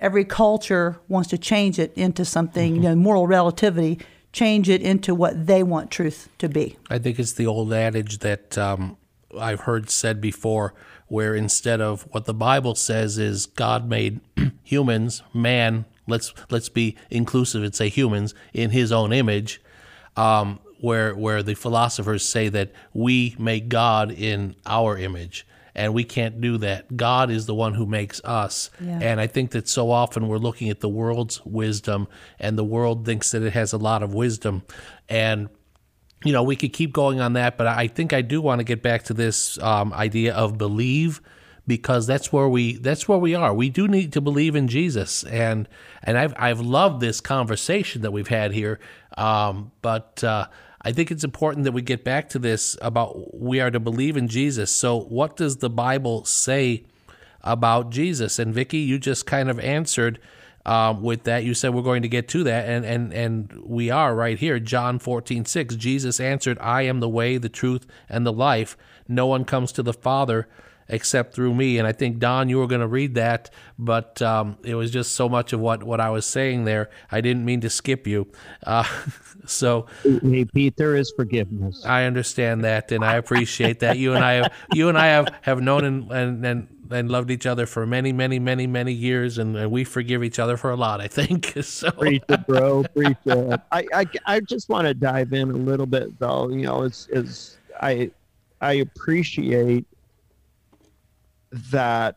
every 0.00 0.24
culture 0.24 0.98
wants 1.08 1.28
to 1.28 1.38
change 1.38 1.78
it 1.78 1.92
into 1.94 2.24
something, 2.24 2.76
you 2.76 2.82
know, 2.82 2.96
moral 2.96 3.26
relativity, 3.26 4.00
change 4.34 4.68
it 4.68 4.82
into 4.82 5.14
what 5.14 5.46
they 5.46 5.62
want 5.62 5.90
truth 5.90 6.28
to 6.38 6.48
be. 6.48 6.76
I 6.90 6.98
think 6.98 7.18
it's 7.18 7.32
the 7.32 7.46
old 7.46 7.72
adage 7.72 8.18
that 8.18 8.58
um, 8.58 8.98
I've 9.38 9.60
heard 9.60 9.88
said 9.88 10.20
before, 10.20 10.74
where 11.06 11.34
instead 11.34 11.80
of 11.80 12.02
what 12.10 12.24
the 12.26 12.34
Bible 12.34 12.74
says 12.74 13.16
is 13.16 13.46
God 13.46 13.88
made 13.88 14.20
humans, 14.64 15.22
man, 15.32 15.84
let's 16.08 16.34
let's 16.50 16.68
be 16.68 16.96
inclusive 17.10 17.62
and 17.62 17.74
say 17.74 17.88
humans 17.88 18.34
in 18.52 18.70
His 18.70 18.90
own 18.90 19.12
image, 19.12 19.62
um, 20.16 20.58
where 20.80 21.14
where 21.14 21.42
the 21.42 21.54
philosophers 21.54 22.26
say 22.26 22.48
that 22.48 22.72
we 22.92 23.36
make 23.38 23.68
God 23.68 24.10
in 24.10 24.56
our 24.66 24.98
image. 24.98 25.46
And 25.74 25.92
we 25.92 26.04
can't 26.04 26.40
do 26.40 26.58
that. 26.58 26.96
God 26.96 27.30
is 27.30 27.46
the 27.46 27.54
one 27.54 27.74
who 27.74 27.84
makes 27.84 28.22
us. 28.22 28.70
Yeah. 28.80 29.00
And 29.02 29.20
I 29.20 29.26
think 29.26 29.50
that 29.52 29.68
so 29.68 29.90
often 29.90 30.28
we're 30.28 30.38
looking 30.38 30.70
at 30.70 30.80
the 30.80 30.88
world's 30.88 31.44
wisdom, 31.44 32.06
and 32.38 32.56
the 32.56 32.64
world 32.64 33.04
thinks 33.04 33.32
that 33.32 33.42
it 33.42 33.52
has 33.54 33.72
a 33.72 33.78
lot 33.78 34.02
of 34.02 34.14
wisdom. 34.14 34.62
And 35.08 35.48
you 36.24 36.32
know, 36.32 36.42
we 36.42 36.56
could 36.56 36.72
keep 36.72 36.92
going 36.92 37.20
on 37.20 37.34
that, 37.34 37.58
but 37.58 37.66
I 37.66 37.86
think 37.86 38.12
I 38.12 38.22
do 38.22 38.40
want 38.40 38.60
to 38.60 38.64
get 38.64 38.82
back 38.82 39.04
to 39.04 39.14
this 39.14 39.58
um, 39.62 39.92
idea 39.92 40.34
of 40.34 40.56
believe 40.56 41.20
because 41.66 42.06
that's 42.06 42.32
where 42.32 42.48
we 42.48 42.76
that's 42.76 43.08
where 43.08 43.18
we 43.18 43.34
are. 43.34 43.54
We 43.54 43.70
do 43.70 43.88
need 43.88 44.12
to 44.14 44.20
believe 44.20 44.56
in 44.56 44.68
Jesus, 44.68 45.24
and 45.24 45.68
and 46.02 46.18
I've 46.18 46.34
I've 46.36 46.60
loved 46.60 47.00
this 47.00 47.20
conversation 47.20 48.02
that 48.02 48.10
we've 48.10 48.28
had 48.28 48.52
here. 48.52 48.80
Um, 49.16 49.72
but 49.82 50.24
uh, 50.24 50.46
I 50.84 50.92
think 50.92 51.10
it's 51.10 51.24
important 51.24 51.64
that 51.64 51.72
we 51.72 51.82
get 51.82 52.04
back 52.04 52.28
to 52.30 52.38
this 52.38 52.76
about 52.82 53.40
we 53.40 53.60
are 53.60 53.70
to 53.70 53.80
believe 53.80 54.16
in 54.16 54.28
Jesus. 54.28 54.70
So, 54.70 55.00
what 55.00 55.36
does 55.36 55.58
the 55.58 55.70
Bible 55.70 56.24
say 56.24 56.84
about 57.42 57.90
Jesus? 57.90 58.38
And 58.38 58.52
Vicky, 58.52 58.78
you 58.78 58.98
just 58.98 59.24
kind 59.24 59.48
of 59.48 59.58
answered 59.60 60.20
um, 60.66 61.02
with 61.02 61.24
that. 61.24 61.44
You 61.44 61.54
said 61.54 61.74
we're 61.74 61.82
going 61.82 62.02
to 62.02 62.08
get 62.08 62.28
to 62.28 62.44
that, 62.44 62.68
and 62.68 62.84
and 62.84 63.12
and 63.14 63.62
we 63.64 63.90
are 63.90 64.14
right 64.14 64.38
here. 64.38 64.58
John 64.58 64.98
fourteen 64.98 65.44
six. 65.46 65.74
Jesus 65.76 66.20
answered, 66.20 66.58
"I 66.60 66.82
am 66.82 67.00
the 67.00 67.08
way, 67.08 67.38
the 67.38 67.48
truth, 67.48 67.86
and 68.08 68.26
the 68.26 68.32
life. 68.32 68.76
No 69.08 69.26
one 69.26 69.44
comes 69.44 69.72
to 69.72 69.82
the 69.82 69.94
Father." 69.94 70.48
Except 70.88 71.34
through 71.34 71.54
me, 71.54 71.78
and 71.78 71.86
I 71.86 71.92
think 71.92 72.18
Don, 72.18 72.48
you 72.48 72.58
were 72.58 72.66
going 72.66 72.80
to 72.80 72.86
read 72.86 73.14
that, 73.14 73.50
but 73.78 74.20
um, 74.20 74.58
it 74.62 74.74
was 74.74 74.90
just 74.90 75.12
so 75.12 75.28
much 75.28 75.52
of 75.52 75.60
what 75.60 75.82
what 75.82 76.00
I 76.00 76.10
was 76.10 76.26
saying 76.26 76.64
there. 76.64 76.90
I 77.10 77.20
didn't 77.20 77.44
mean 77.44 77.60
to 77.62 77.70
skip 77.70 78.06
you, 78.06 78.30
uh, 78.66 78.84
so 79.46 79.86
Hey, 80.02 80.44
Pete, 80.44 80.76
there 80.76 80.96
is 80.96 81.12
forgiveness. 81.16 81.84
I 81.84 82.04
understand 82.04 82.64
that, 82.64 82.92
and 82.92 83.04
I 83.04 83.16
appreciate 83.16 83.80
that. 83.80 83.98
You 83.98 84.14
and 84.14 84.24
I, 84.24 84.32
have, 84.34 84.52
you 84.74 84.88
and 84.88 84.98
I 84.98 85.06
have, 85.06 85.34
have 85.42 85.62
known 85.62 85.84
and, 85.84 86.10
and 86.10 86.44
and 86.44 86.68
and 86.90 87.10
loved 87.10 87.30
each 87.30 87.46
other 87.46 87.66
for 87.66 87.86
many, 87.86 88.12
many, 88.12 88.38
many, 88.38 88.66
many 88.66 88.92
years, 88.92 89.38
and, 89.38 89.56
and 89.56 89.70
we 89.70 89.84
forgive 89.84 90.22
each 90.22 90.38
other 90.38 90.56
for 90.56 90.70
a 90.70 90.76
lot. 90.76 91.00
I 91.00 91.08
think 91.08 91.54
so. 91.62 91.90
Preach 91.90 92.22
it, 92.28 92.46
bro. 92.46 92.84
Preach 92.94 93.16
it. 93.24 93.60
I, 93.72 93.86
I, 93.92 94.06
I 94.26 94.40
just 94.40 94.68
want 94.68 94.86
to 94.86 94.94
dive 94.94 95.32
in 95.32 95.50
a 95.50 95.54
little 95.54 95.86
bit, 95.86 96.18
though. 96.18 96.48
You 96.50 96.62
know, 96.62 96.82
it's, 96.82 97.08
it's 97.10 97.56
I, 97.80 98.10
I 98.60 98.74
appreciate 98.74 99.86
that 101.54 102.16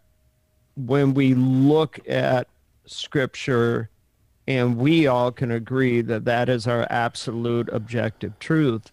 when 0.76 1.14
we 1.14 1.34
look 1.36 2.00
at 2.10 2.48
scripture 2.86 3.90
and 4.48 4.78
we 4.78 5.06
all 5.06 5.32
can 5.32 5.52
agree 5.52 6.02
that 6.02 6.26
that 6.26 6.50
is 6.50 6.66
our 6.68 6.88
absolute 6.90 7.70
objective 7.72 8.38
truth 8.40 8.92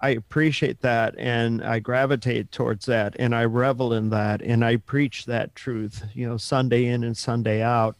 i 0.00 0.10
appreciate 0.10 0.80
that 0.80 1.14
and 1.18 1.62
i 1.64 1.78
gravitate 1.78 2.50
towards 2.52 2.86
that 2.86 3.14
and 3.18 3.34
i 3.34 3.44
revel 3.44 3.92
in 3.92 4.08
that 4.10 4.40
and 4.40 4.64
i 4.64 4.76
preach 4.76 5.26
that 5.26 5.54
truth 5.54 6.04
you 6.14 6.26
know 6.26 6.36
sunday 6.36 6.86
in 6.86 7.02
and 7.04 7.16
sunday 7.16 7.60
out 7.60 7.96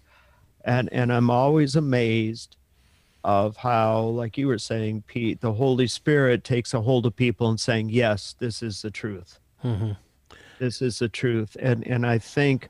and 0.64 0.88
and 0.92 1.12
i'm 1.12 1.28
always 1.28 1.74
amazed 1.76 2.56
of 3.24 3.56
how 3.58 4.00
like 4.00 4.38
you 4.38 4.46
were 4.46 4.58
saying 4.58 5.02
pete 5.08 5.40
the 5.40 5.52
holy 5.54 5.86
spirit 5.86 6.44
takes 6.44 6.72
a 6.72 6.80
hold 6.80 7.04
of 7.04 7.14
people 7.16 7.50
and 7.50 7.60
saying 7.60 7.88
yes 7.90 8.34
this 8.38 8.62
is 8.62 8.80
the 8.82 8.90
truth 8.90 9.38
Mhm. 9.64 9.96
This 10.60 10.80
is 10.80 11.00
the 11.00 11.08
truth. 11.08 11.56
And 11.58 11.84
and 11.86 12.06
i 12.06 12.18
think 12.18 12.68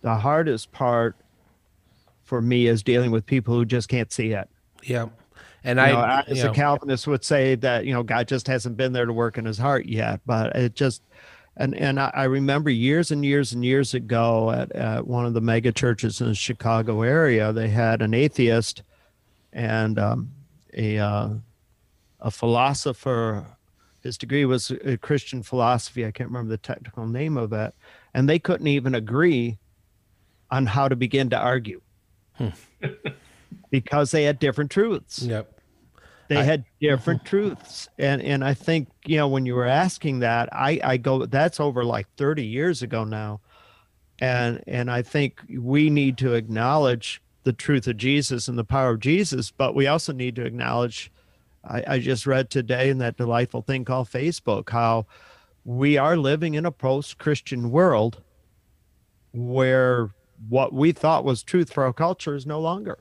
the 0.00 0.14
hardest 0.14 0.72
part 0.72 1.16
for 2.22 2.40
me 2.40 2.66
is 2.66 2.82
dealing 2.82 3.10
with 3.10 3.26
people 3.26 3.54
who 3.54 3.64
just 3.66 3.88
can't 3.88 4.10
see 4.10 4.32
it. 4.32 4.48
Yeah, 4.82 5.08
and 5.64 5.78
you 5.78 5.84
I, 5.84 5.92
know, 5.92 6.22
as 6.26 6.38
you 6.38 6.44
a 6.44 6.46
know, 6.46 6.52
calvinist 6.52 7.06
would 7.06 7.24
say 7.24 7.54
that 7.56 7.86
you 7.86 7.92
know 7.92 8.02
god 8.02 8.28
just 8.28 8.46
hasn't 8.46 8.76
been 8.76 8.92
there 8.92 9.06
to 9.06 9.12
work 9.12 9.38
in 9.38 9.46
his 9.46 9.58
heart 9.58 9.86
yet 9.86 10.20
but 10.26 10.54
it 10.54 10.74
just 10.74 11.02
and 11.56 11.74
and 11.74 11.98
i, 11.98 12.10
I 12.14 12.24
remember 12.24 12.70
years 12.70 13.10
and 13.10 13.24
years 13.24 13.52
and 13.52 13.64
years 13.64 13.94
ago 13.94 14.50
at, 14.50 14.70
at 14.72 15.06
one 15.06 15.24
of 15.24 15.32
the 15.32 15.40
mega 15.40 15.72
churches 15.72 16.20
in 16.20 16.28
the 16.28 16.34
chicago 16.34 17.02
area 17.02 17.52
they 17.52 17.68
had 17.68 18.02
an 18.02 18.14
atheist 18.14 18.82
and 19.52 19.98
um, 19.98 20.30
a 20.74 20.98
uh, 20.98 21.28
a 22.20 22.30
philosopher 22.30 23.46
his 24.04 24.16
degree 24.18 24.44
was 24.44 24.70
christian 25.00 25.42
philosophy. 25.42 26.06
I 26.06 26.12
can't 26.12 26.28
remember 26.30 26.50
the 26.50 26.58
technical 26.58 27.06
name 27.06 27.36
of 27.36 27.52
it. 27.52 27.74
And 28.12 28.28
they 28.28 28.38
couldn't 28.38 28.66
even 28.68 28.94
agree 28.94 29.58
on 30.50 30.66
how 30.66 30.86
to 30.88 30.94
begin 30.94 31.30
to 31.30 31.38
argue. 31.38 31.80
Hmm. 32.34 32.48
Because 33.70 34.10
they 34.12 34.22
had 34.24 34.38
different 34.38 34.70
truths. 34.70 35.22
Yep. 35.22 35.60
they 36.28 36.36
I- 36.36 36.42
had 36.42 36.64
different 36.80 37.24
truths. 37.24 37.88
And 37.98 38.22
and 38.22 38.44
i 38.44 38.54
think 38.54 38.88
you 39.06 39.16
know 39.16 39.26
when 39.26 39.46
you 39.46 39.54
were 39.54 39.66
asking 39.66 40.20
that 40.20 40.48
i 40.52 40.78
i 40.84 40.96
go 40.96 41.26
that's 41.26 41.58
over 41.58 41.84
like 41.84 42.06
30 42.16 42.44
years 42.44 42.82
ago 42.82 43.02
now. 43.04 43.40
And 44.20 44.62
and 44.68 44.90
i 44.90 45.02
think 45.02 45.40
we 45.58 45.90
need 45.90 46.18
to 46.18 46.34
acknowledge 46.34 47.20
the 47.44 47.52
truth 47.52 47.86
of 47.88 47.96
jesus 47.96 48.46
and 48.48 48.56
the 48.56 48.64
power 48.64 48.90
of 48.90 49.00
jesus 49.00 49.50
but 49.50 49.74
we 49.74 49.86
also 49.88 50.12
need 50.12 50.36
to 50.36 50.44
acknowledge 50.46 51.10
i, 51.68 51.84
I 51.86 51.98
just 51.98 52.26
read 52.26 52.50
today 52.50 52.88
in 52.90 52.98
that 52.98 53.16
delightful 53.16 53.62
thing 53.62 53.84
called 53.84 54.08
facebook 54.08 54.70
how 54.70 55.06
we 55.64 55.96
are 55.96 56.16
living 56.16 56.54
in 56.54 56.66
a 56.66 56.72
post-christian 56.72 57.70
world 57.70 58.22
where 59.32 60.10
what 60.48 60.72
we 60.72 60.92
thought 60.92 61.24
was 61.24 61.42
truth 61.42 61.72
for 61.72 61.84
our 61.84 61.92
culture 61.92 62.34
is 62.34 62.46
no 62.46 62.60
longer 62.60 62.98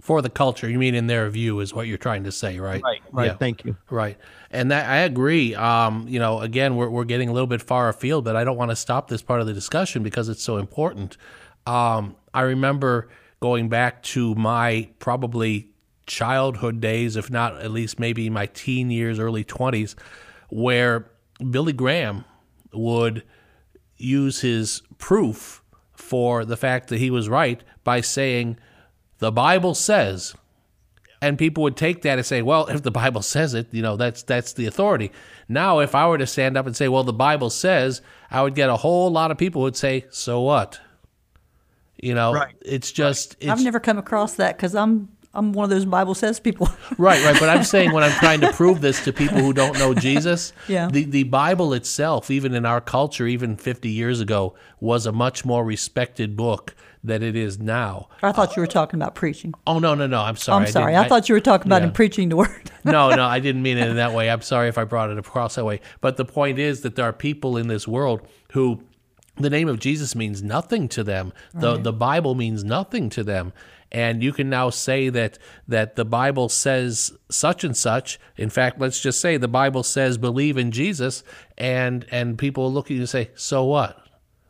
For 0.00 0.20
the 0.20 0.30
culture, 0.30 0.68
you 0.68 0.78
mean 0.78 0.94
in 0.94 1.06
their 1.06 1.30
view 1.30 1.60
is 1.60 1.72
what 1.72 1.86
you're 1.86 1.96
trying 1.96 2.24
to 2.24 2.32
say, 2.32 2.58
right? 2.58 2.82
right 2.82 3.00
right 3.12 3.26
Yeah. 3.26 3.36
thank 3.36 3.64
you 3.64 3.76
Right. 3.88 4.18
And 4.50 4.70
that 4.70 4.88
I 4.88 4.98
agree. 4.98 5.54
Um, 5.54 6.06
you 6.08 6.18
know, 6.18 6.40
again, 6.40 6.76
we're, 6.76 6.90
we're 6.90 7.04
getting 7.04 7.28
a 7.28 7.32
little 7.32 7.46
bit 7.46 7.62
far 7.62 7.88
afield, 7.88 8.24
but 8.24 8.34
I 8.36 8.42
don't 8.44 8.56
want 8.56 8.70
to 8.70 8.76
stop 8.76 9.08
this 9.08 9.22
part 9.22 9.40
of 9.40 9.46
the 9.46 9.52
discussion 9.52 10.02
because 10.02 10.28
it's 10.28 10.42
so 10.42 10.56
important. 10.56 11.16
Um, 11.66 12.16
I 12.34 12.42
remember 12.42 13.08
going 13.40 13.68
back 13.68 14.02
to 14.14 14.34
my 14.34 14.88
probably 14.98 15.71
childhood 16.06 16.80
days, 16.80 17.16
if 17.16 17.30
not 17.30 17.60
at 17.60 17.70
least 17.70 17.98
maybe 17.98 18.28
my 18.30 18.46
teen 18.46 18.90
years, 18.90 19.18
early 19.18 19.44
20s, 19.44 19.94
where 20.48 21.10
Billy 21.50 21.72
Graham 21.72 22.24
would 22.72 23.22
use 23.96 24.40
his 24.40 24.82
proof 24.98 25.62
for 25.94 26.44
the 26.44 26.56
fact 26.56 26.88
that 26.88 26.98
he 26.98 27.10
was 27.10 27.28
right 27.28 27.62
by 27.84 28.00
saying, 28.00 28.58
the 29.18 29.30
Bible 29.32 29.74
says, 29.74 30.34
and 31.20 31.38
people 31.38 31.62
would 31.62 31.76
take 31.76 32.02
that 32.02 32.18
and 32.18 32.26
say, 32.26 32.42
"Well, 32.42 32.66
if 32.66 32.82
the 32.82 32.90
Bible 32.90 33.22
says 33.22 33.54
it, 33.54 33.68
you 33.70 33.80
know, 33.80 33.96
that's 33.96 34.24
that's 34.24 34.54
the 34.54 34.66
authority." 34.66 35.12
Now, 35.48 35.78
if 35.78 35.94
I 35.94 36.08
were 36.08 36.18
to 36.18 36.26
stand 36.26 36.56
up 36.56 36.66
and 36.66 36.76
say, 36.76 36.88
"Well, 36.88 37.04
the 37.04 37.12
Bible 37.12 37.48
says," 37.48 38.02
I 38.28 38.42
would 38.42 38.56
get 38.56 38.68
a 38.68 38.76
whole 38.76 39.08
lot 39.08 39.30
of 39.30 39.38
people 39.38 39.60
who 39.60 39.64
would 39.64 39.76
say, 39.76 40.06
"So 40.10 40.40
what?" 40.40 40.80
You 41.96 42.14
know, 42.14 42.32
Right. 42.34 42.56
it's 42.62 42.90
just 42.90 43.36
it's 43.38 43.48
I've 43.48 43.62
never 43.62 43.78
come 43.78 43.98
across 43.98 44.34
that 44.34 44.56
because 44.56 44.74
I'm 44.74 45.10
I'm 45.34 45.52
one 45.52 45.64
of 45.64 45.70
those 45.70 45.84
Bible 45.86 46.14
says 46.14 46.38
people. 46.40 46.68
right, 46.98 47.24
right. 47.24 47.38
But 47.40 47.48
I'm 47.48 47.64
saying 47.64 47.92
when 47.92 48.02
I'm 48.04 48.12
trying 48.12 48.40
to 48.42 48.52
prove 48.52 48.80
this 48.80 49.02
to 49.04 49.12
people 49.12 49.38
who 49.38 49.52
don't 49.52 49.78
know 49.78 49.94
Jesus, 49.94 50.52
Yeah. 50.68 50.88
the 50.88 51.04
the 51.04 51.24
Bible 51.24 51.72
itself, 51.72 52.30
even 52.30 52.54
in 52.54 52.66
our 52.66 52.80
culture, 52.80 53.26
even 53.26 53.56
50 53.56 53.88
years 53.88 54.20
ago, 54.20 54.54
was 54.80 55.06
a 55.06 55.12
much 55.12 55.44
more 55.44 55.64
respected 55.64 56.36
book 56.36 56.74
than 57.04 57.22
it 57.22 57.34
is 57.34 57.58
now. 57.58 58.08
I 58.22 58.30
thought 58.32 58.56
you 58.56 58.60
were 58.60 58.66
talking 58.66 59.00
about 59.00 59.14
preaching. 59.14 59.54
Oh 59.66 59.78
no, 59.78 59.94
no, 59.94 60.06
no! 60.06 60.20
I'm 60.20 60.36
sorry. 60.36 60.66
I'm 60.66 60.70
sorry. 60.70 60.92
didn't- 60.92 61.06
I, 61.06 61.08
thought 61.08 61.28
you 61.28 61.34
were 61.34 61.40
talking 61.40 61.66
about 61.66 61.82
yeah. 61.82 61.88
him 61.88 61.92
preaching 61.92 62.28
the 62.28 62.36
word. 62.36 62.70
no, 62.84 63.10
no, 63.10 63.24
I 63.24 63.40
didn't 63.40 63.62
mean 63.62 63.78
it 63.78 63.88
in 63.88 63.96
that 63.96 64.12
way. 64.12 64.30
I'm 64.30 64.42
sorry 64.42 64.68
if 64.68 64.78
I 64.78 64.84
brought 64.84 65.10
it 65.10 65.18
across 65.18 65.56
that 65.56 65.64
way. 65.64 65.80
But 66.00 66.16
the 66.16 66.24
point 66.24 66.58
is 66.58 66.82
that 66.82 66.94
there 66.94 67.06
are 67.06 67.12
people 67.12 67.56
in 67.56 67.68
this 67.68 67.88
world 67.88 68.20
who 68.52 68.82
the 69.36 69.50
name 69.50 69.68
of 69.68 69.78
Jesus 69.78 70.14
means 70.14 70.42
nothing 70.42 70.88
to 70.88 71.02
them. 71.02 71.32
The 71.54 71.76
the 71.78 71.92
Bible 71.92 72.34
means 72.34 72.64
nothing 72.64 73.08
to 73.10 73.24
them. 73.24 73.52
And 73.90 74.22
you 74.22 74.32
can 74.32 74.48
now 74.48 74.70
say 74.70 75.10
that 75.10 75.38
that 75.68 75.96
the 75.96 76.04
Bible 76.04 76.48
says 76.48 77.12
such 77.30 77.64
and 77.64 77.76
such. 77.76 78.18
In 78.36 78.50
fact, 78.50 78.80
let's 78.80 79.00
just 79.00 79.20
say 79.20 79.36
the 79.36 79.48
Bible 79.48 79.82
says 79.82 80.18
believe 80.18 80.56
in 80.56 80.70
Jesus 80.70 81.22
and 81.58 82.06
and 82.10 82.38
people 82.38 82.72
look 82.72 82.86
at 82.86 82.92
you 82.92 83.00
and 83.00 83.08
say, 83.08 83.30
"So 83.34 83.64
what? 83.64 83.98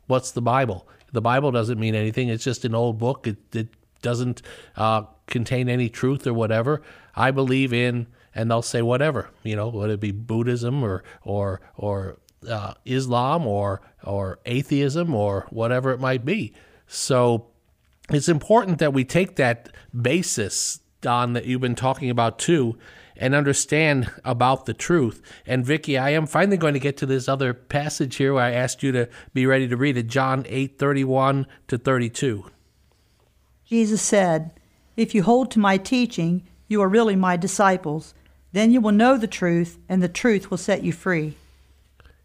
What's 0.06 0.30
the 0.30 0.42
Bible?" 0.42 0.88
The 1.12 1.20
Bible 1.20 1.50
doesn't 1.50 1.78
mean 1.78 1.94
anything. 1.94 2.28
It's 2.28 2.44
just 2.44 2.64
an 2.64 2.74
old 2.74 2.98
book. 2.98 3.26
It, 3.26 3.36
it 3.54 3.68
doesn't 4.00 4.42
uh, 4.76 5.02
contain 5.26 5.68
any 5.68 5.88
truth 5.88 6.26
or 6.26 6.32
whatever. 6.34 6.82
I 7.14 7.30
believe 7.30 7.72
in, 7.72 8.06
and 8.34 8.50
they'll 8.50 8.62
say 8.62 8.80
whatever. 8.82 9.30
You 9.42 9.56
know, 9.56 9.68
would 9.68 9.90
it 9.90 10.00
be 10.00 10.12
Buddhism 10.12 10.82
or 10.82 11.02
or 11.22 11.60
or 11.76 12.18
uh, 12.48 12.74
Islam 12.84 13.46
or 13.46 13.82
or 14.04 14.38
atheism 14.46 15.14
or 15.14 15.46
whatever 15.50 15.90
it 15.90 16.00
might 16.00 16.24
be. 16.24 16.52
So 16.86 17.46
it's 18.10 18.28
important 18.28 18.78
that 18.78 18.92
we 18.92 19.04
take 19.04 19.36
that 19.36 19.70
basis, 19.98 20.80
Don, 21.00 21.32
that 21.32 21.46
you've 21.46 21.60
been 21.60 21.74
talking 21.74 22.10
about 22.10 22.38
too, 22.38 22.76
and 23.16 23.34
understand 23.34 24.10
about 24.24 24.66
the 24.66 24.74
truth. 24.74 25.22
And 25.46 25.64
Vicky, 25.64 25.96
I 25.96 26.10
am 26.10 26.26
finally 26.26 26.56
going 26.56 26.74
to 26.74 26.80
get 26.80 26.96
to 26.98 27.06
this 27.06 27.28
other 27.28 27.54
passage 27.54 28.16
here 28.16 28.34
where 28.34 28.44
I 28.44 28.52
asked 28.52 28.82
you 28.82 28.92
to 28.92 29.08
be 29.32 29.46
ready 29.46 29.68
to 29.68 29.76
read 29.76 29.96
it, 29.96 30.08
John 30.08 30.44
8, 30.48 30.78
31 30.78 31.46
to 31.68 31.78
32. 31.78 32.44
Jesus 33.64 34.02
said, 34.02 34.52
If 34.96 35.14
you 35.14 35.22
hold 35.22 35.50
to 35.52 35.58
my 35.58 35.76
teaching, 35.76 36.42
you 36.68 36.82
are 36.82 36.88
really 36.88 37.16
my 37.16 37.36
disciples. 37.36 38.14
Then 38.52 38.70
you 38.70 38.80
will 38.80 38.92
know 38.92 39.16
the 39.16 39.26
truth, 39.26 39.78
and 39.88 40.02
the 40.02 40.08
truth 40.08 40.50
will 40.50 40.58
set 40.58 40.82
you 40.82 40.92
free. 40.92 41.36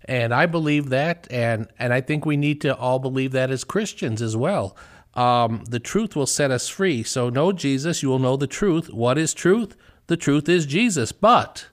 And 0.08 0.34
I 0.34 0.46
believe 0.46 0.89
that, 0.89 1.28
and, 1.30 1.67
and 1.78 1.93
I 1.93 2.02
think 2.02 2.26
we 2.26 2.38
need 2.38 2.62
to 2.62 2.76
all 2.76 3.00
believe 3.00 3.34
that 3.34 3.52
as 3.52 3.63
Christians 3.63 4.22
as 4.22 4.38
well. 4.38 4.78
Um, 5.15 5.63
the 5.67 5.80
truth 5.80 6.15
will 6.15 6.28
set 6.28 6.52
us 6.52 6.70
free. 6.70 7.04
So, 7.04 7.30
know 7.30 7.52
Jesus, 7.52 8.04
you 8.04 8.10
will 8.10 8.20
know 8.20 8.38
the 8.38 8.48
truth. 8.48 8.93
What 8.93 9.17
is 9.17 9.34
truth? 9.34 9.76
The 10.06 10.15
truth 10.15 10.48
is 10.48 10.65
Jesus. 10.65 11.12
But 11.12 11.67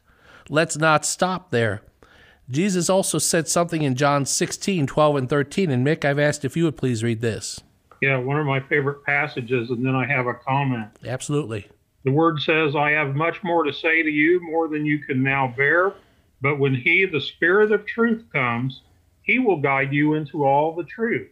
let's 0.48 0.76
not 0.76 1.04
stop 1.04 1.50
there. 1.50 1.82
Jesus 2.50 2.90
also 2.90 3.18
said 3.18 3.48
something 3.48 3.82
in 3.82 3.94
John 3.94 4.26
16, 4.26 4.86
12, 4.86 5.16
and 5.16 5.28
13. 5.28 5.70
And 5.70 5.86
Mick, 5.86 6.04
I've 6.04 6.18
asked 6.18 6.44
if 6.44 6.56
you 6.56 6.64
would 6.64 6.76
please 6.76 7.02
read 7.02 7.20
this. 7.20 7.60
Yeah, 8.02 8.18
one 8.18 8.38
of 8.38 8.46
my 8.46 8.60
favorite 8.60 9.04
passages, 9.04 9.70
and 9.70 9.84
then 9.84 9.94
I 9.94 10.06
have 10.06 10.26
a 10.26 10.34
comment. 10.34 10.88
Absolutely. 11.06 11.68
The 12.04 12.12
word 12.12 12.40
says, 12.40 12.76
I 12.76 12.90
have 12.90 13.14
much 13.14 13.42
more 13.42 13.64
to 13.64 13.72
say 13.72 14.02
to 14.02 14.10
you, 14.10 14.40
more 14.40 14.68
than 14.68 14.84
you 14.84 14.98
can 14.98 15.22
now 15.22 15.54
bear. 15.56 15.94
But 16.44 16.58
when 16.58 16.74
he, 16.74 17.06
the 17.06 17.22
Spirit 17.22 17.72
of 17.72 17.86
truth, 17.86 18.22
comes, 18.30 18.82
he 19.22 19.38
will 19.38 19.62
guide 19.62 19.94
you 19.94 20.12
into 20.12 20.44
all 20.44 20.74
the 20.74 20.84
truth. 20.84 21.30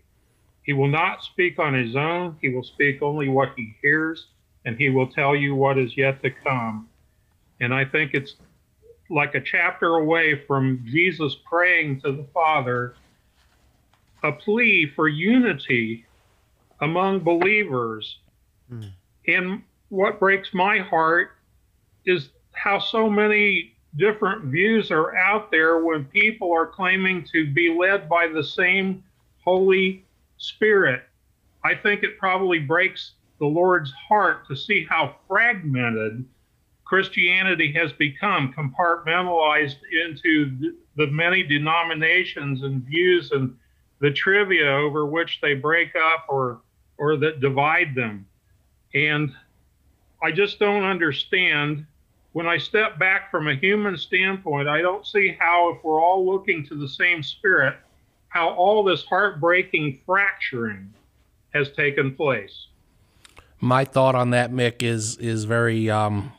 He 0.63 0.73
will 0.73 0.89
not 0.89 1.23
speak 1.23 1.59
on 1.59 1.75
his 1.75 1.95
own, 1.95 2.39
he 2.41 2.49
will 2.49 2.63
speak 2.63 3.03
only 3.03 3.29
what 3.29 3.51
he 3.55 3.77
hears, 3.83 4.29
and 4.65 4.75
he 4.75 4.89
will 4.89 5.07
tell 5.07 5.37
you 5.37 5.55
what 5.55 5.77
is 5.77 5.99
yet 5.99 6.23
to 6.23 6.31
come. 6.31 6.89
And 7.61 7.75
I 7.75 7.85
think 7.85 8.15
it's 8.15 8.37
like 9.11 9.35
a 9.35 9.41
chapter 9.43 9.97
away 9.97 10.47
from 10.47 10.83
Jesus 10.87 11.37
praying 11.45 12.01
to 12.01 12.13
the 12.13 12.25
Father, 12.33 12.95
a 14.23 14.33
plea 14.33 14.91
for 14.97 15.09
unity 15.09 16.07
among 16.81 17.21
believers. 17.21 18.17
Mm. 18.73 18.91
And 19.29 19.63
what 19.91 20.19
breaks 20.19 20.55
my 20.55 20.79
heart 20.79 21.33
is 22.07 22.31
how 22.53 22.79
so 22.79 23.11
many 23.11 23.72
different 23.97 24.45
views 24.45 24.91
are 24.91 25.17
out 25.17 25.51
there 25.51 25.79
when 25.85 26.05
people 26.05 26.53
are 26.53 26.67
claiming 26.67 27.27
to 27.33 27.51
be 27.53 27.77
led 27.79 28.09
by 28.09 28.27
the 28.27 28.43
same 28.43 29.05
Holy 29.45 30.05
Spirit. 30.39 31.03
I 31.65 31.75
think 31.75 32.03
it 32.03 32.19
probably 32.19 32.59
breaks 32.59 33.13
the 33.39 33.47
Lord's 33.47 33.93
heart 33.93 34.47
to 34.49 34.57
see 34.57 34.87
how 34.89 35.17
fragmented 35.29 36.25
Christianity 36.85 37.73
has 37.73 37.93
become, 37.93 38.53
compartmentalized 38.53 39.79
into 40.05 40.77
the 40.97 41.07
many 41.07 41.43
denominations 41.43 42.63
and 42.63 42.83
views 42.83 43.31
and 43.33 43.57
the 44.01 44.11
trivia 44.11 44.69
over 44.69 45.07
which 45.07 45.41
they 45.41 45.55
break 45.55 45.95
up 45.97 46.27
or 46.29 46.61
or 46.99 47.17
that 47.17 47.41
divide 47.41 47.95
them. 47.95 48.27
And 48.95 49.33
I 50.23 50.31
just 50.31 50.59
don't 50.59 50.85
understand. 50.85 51.87
When 52.33 52.47
I 52.47 52.57
step 52.57 52.99
back 52.99 53.31
from 53.31 53.49
a 53.49 53.55
human 53.55 53.97
standpoint, 53.97 54.69
I 54.69 54.81
don't 54.81 55.07
see 55.07 55.37
how, 55.39 55.71
if 55.71 55.85
we're 55.85 56.01
all 56.01 56.25
looking 56.25 56.65
to 56.67 56.75
the 56.75 56.89
same 56.89 57.23
spirit, 57.23 57.77
how 58.29 58.51
all 58.51 58.83
this 58.83 59.05
heartbreaking 59.05 60.01
fracturing 60.07 60.93
has 61.53 61.71
taken 61.73 62.15
place. 62.15 62.69
My 63.61 63.85
thought 63.85 64.15
on 64.15 64.31
that, 64.31 64.51
Mick, 64.51 64.83
is 64.83 65.17
is 65.19 65.45
very, 65.45 65.91
um, 65.91 66.33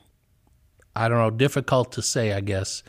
I 0.95 1.07
don't 1.07 1.19
know, 1.19 1.29
difficult 1.29 1.91
to 1.93 2.01
say, 2.01 2.33
I 2.33 2.41
guess. 2.41 2.83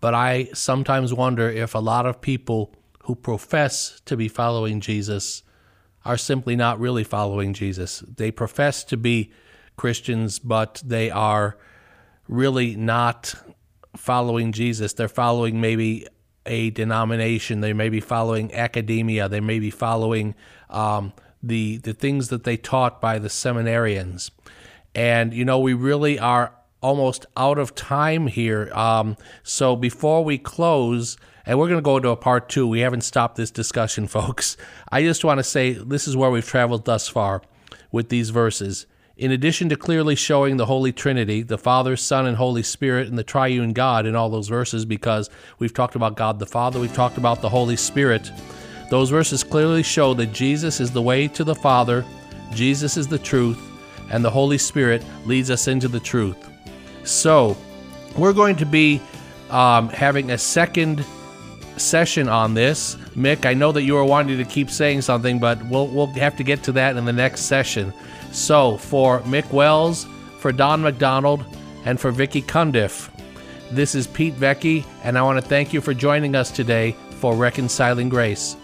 But 0.00 0.14
I 0.14 0.44
sometimes 0.54 1.12
wonder 1.12 1.50
if 1.50 1.74
a 1.74 1.80
lot 1.80 2.06
of 2.06 2.20
people 2.20 2.74
who 3.04 3.14
profess 3.14 4.00
to 4.04 4.16
be 4.16 4.28
following 4.28 4.80
Jesus 4.80 5.42
are 6.04 6.16
simply 6.16 6.56
not 6.56 6.78
really 6.78 7.04
following 7.04 7.52
Jesus. 7.52 8.00
They 8.00 8.30
profess 8.30 8.84
to 8.84 8.96
be 8.96 9.32
Christians, 9.76 10.38
but 10.38 10.82
they 10.84 11.10
are 11.10 11.58
really 12.28 12.76
not 12.76 13.34
following 13.96 14.52
Jesus. 14.52 14.92
They're 14.92 15.08
following 15.08 15.60
maybe 15.60 16.06
a 16.46 16.70
denomination. 16.70 17.60
They 17.60 17.72
may 17.72 17.88
be 17.88 18.00
following 18.00 18.52
academia. 18.54 19.28
They 19.28 19.40
may 19.40 19.58
be 19.58 19.70
following 19.70 20.34
um, 20.70 21.12
the 21.42 21.78
the 21.78 21.94
things 21.94 22.28
that 22.28 22.44
they 22.44 22.56
taught 22.56 23.00
by 23.00 23.18
the 23.18 23.28
seminarians. 23.28 24.30
And 24.94 25.32
you 25.32 25.44
know, 25.44 25.58
we 25.58 25.74
really 25.74 26.18
are 26.18 26.54
almost 26.80 27.24
out 27.36 27.58
of 27.58 27.74
time 27.74 28.26
here. 28.26 28.70
Um, 28.74 29.16
so 29.42 29.74
before 29.74 30.22
we 30.22 30.36
close, 30.36 31.16
and 31.46 31.58
we're 31.58 31.68
going 31.68 31.78
to 31.78 31.82
go 31.82 31.96
into 31.96 32.10
a 32.10 32.16
part 32.16 32.48
two. 32.48 32.66
We 32.66 32.80
haven't 32.80 33.02
stopped 33.02 33.36
this 33.36 33.50
discussion, 33.50 34.06
folks. 34.08 34.56
I 34.90 35.02
just 35.02 35.24
want 35.24 35.38
to 35.38 35.44
say 35.44 35.72
this 35.72 36.08
is 36.08 36.16
where 36.16 36.30
we've 36.30 36.46
traveled 36.46 36.84
thus 36.84 37.08
far 37.08 37.42
with 37.92 38.08
these 38.08 38.30
verses. 38.30 38.86
In 39.16 39.30
addition 39.30 39.68
to 39.68 39.76
clearly 39.76 40.16
showing 40.16 40.56
the 40.56 40.66
Holy 40.66 40.92
Trinity, 40.92 41.42
the 41.42 41.56
Father, 41.56 41.96
Son, 41.96 42.26
and 42.26 42.36
Holy 42.36 42.64
Spirit, 42.64 43.06
and 43.06 43.16
the 43.16 43.22
triune 43.22 43.72
God 43.72 44.06
in 44.06 44.16
all 44.16 44.28
those 44.28 44.48
verses, 44.48 44.84
because 44.84 45.30
we've 45.60 45.72
talked 45.72 45.94
about 45.94 46.16
God 46.16 46.40
the 46.40 46.46
Father, 46.46 46.80
we've 46.80 46.92
talked 46.92 47.16
about 47.16 47.40
the 47.40 47.48
Holy 47.48 47.76
Spirit, 47.76 48.32
those 48.90 49.10
verses 49.10 49.44
clearly 49.44 49.84
show 49.84 50.14
that 50.14 50.32
Jesus 50.32 50.80
is 50.80 50.90
the 50.90 51.00
way 51.00 51.28
to 51.28 51.44
the 51.44 51.54
Father, 51.54 52.04
Jesus 52.52 52.96
is 52.96 53.06
the 53.06 53.18
truth, 53.18 53.62
and 54.10 54.24
the 54.24 54.30
Holy 54.30 54.58
Spirit 54.58 55.04
leads 55.26 55.48
us 55.48 55.68
into 55.68 55.86
the 55.86 56.00
truth. 56.00 56.50
So, 57.04 57.56
we're 58.16 58.32
going 58.32 58.56
to 58.56 58.66
be 58.66 59.00
um, 59.50 59.90
having 59.90 60.32
a 60.32 60.38
second 60.38 61.04
session 61.76 62.28
on 62.28 62.54
this. 62.54 62.96
Mick, 63.14 63.46
I 63.46 63.54
know 63.54 63.70
that 63.70 63.82
you 63.82 63.96
are 63.96 64.04
wanting 64.04 64.38
to 64.38 64.44
keep 64.44 64.70
saying 64.70 65.02
something, 65.02 65.38
but 65.38 65.64
we'll, 65.66 65.86
we'll 65.86 66.06
have 66.08 66.36
to 66.36 66.42
get 66.42 66.64
to 66.64 66.72
that 66.72 66.96
in 66.96 67.04
the 67.04 67.12
next 67.12 67.42
session. 67.42 67.92
So, 68.34 68.76
for 68.76 69.20
Mick 69.20 69.50
Wells, 69.52 70.06
for 70.40 70.50
Don 70.50 70.82
McDonald, 70.82 71.44
and 71.84 72.00
for 72.00 72.10
Vicky 72.10 72.42
Cundiff, 72.42 73.08
this 73.70 73.94
is 73.94 74.08
Pete 74.08 74.34
Vecchi, 74.34 74.84
and 75.04 75.16
I 75.16 75.22
want 75.22 75.40
to 75.40 75.48
thank 75.48 75.72
you 75.72 75.80
for 75.80 75.94
joining 75.94 76.34
us 76.34 76.50
today 76.50 76.96
for 77.20 77.36
Reconciling 77.36 78.08
Grace. 78.08 78.56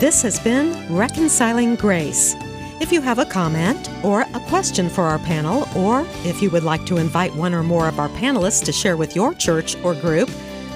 This 0.00 0.22
has 0.22 0.40
been 0.40 0.90
Reconciling 0.90 1.76
Grace. 1.76 2.34
If 2.80 2.92
you 2.92 3.02
have 3.02 3.18
a 3.18 3.26
comment 3.26 3.90
or 4.02 4.22
a 4.22 4.40
question 4.48 4.88
for 4.88 5.04
our 5.04 5.18
panel, 5.18 5.68
or 5.76 6.06
if 6.24 6.40
you 6.40 6.48
would 6.50 6.64
like 6.64 6.86
to 6.86 6.96
invite 6.96 7.36
one 7.36 7.52
or 7.52 7.62
more 7.62 7.88
of 7.88 8.00
our 8.00 8.08
panelists 8.08 8.64
to 8.64 8.72
share 8.72 8.96
with 8.96 9.14
your 9.14 9.34
church 9.34 9.76
or 9.84 9.94
group, 9.94 10.30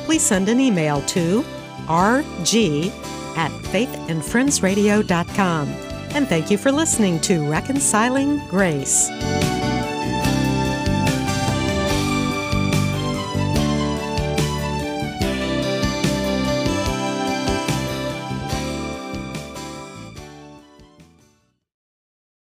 please 0.05 0.21
send 0.21 0.51
an 0.51 0.61
email 0.61 1.01
to 1.03 1.43
rg 1.87 2.91
at 3.39 3.51
faithandfriendsradio.com. 3.51 5.92
And 6.15 6.29
thank 6.29 6.51
you 6.51 6.59
for 6.59 6.71
listening 6.71 7.21
to 7.23 7.49
Reconciling 7.49 8.39
Grace. 8.49 9.09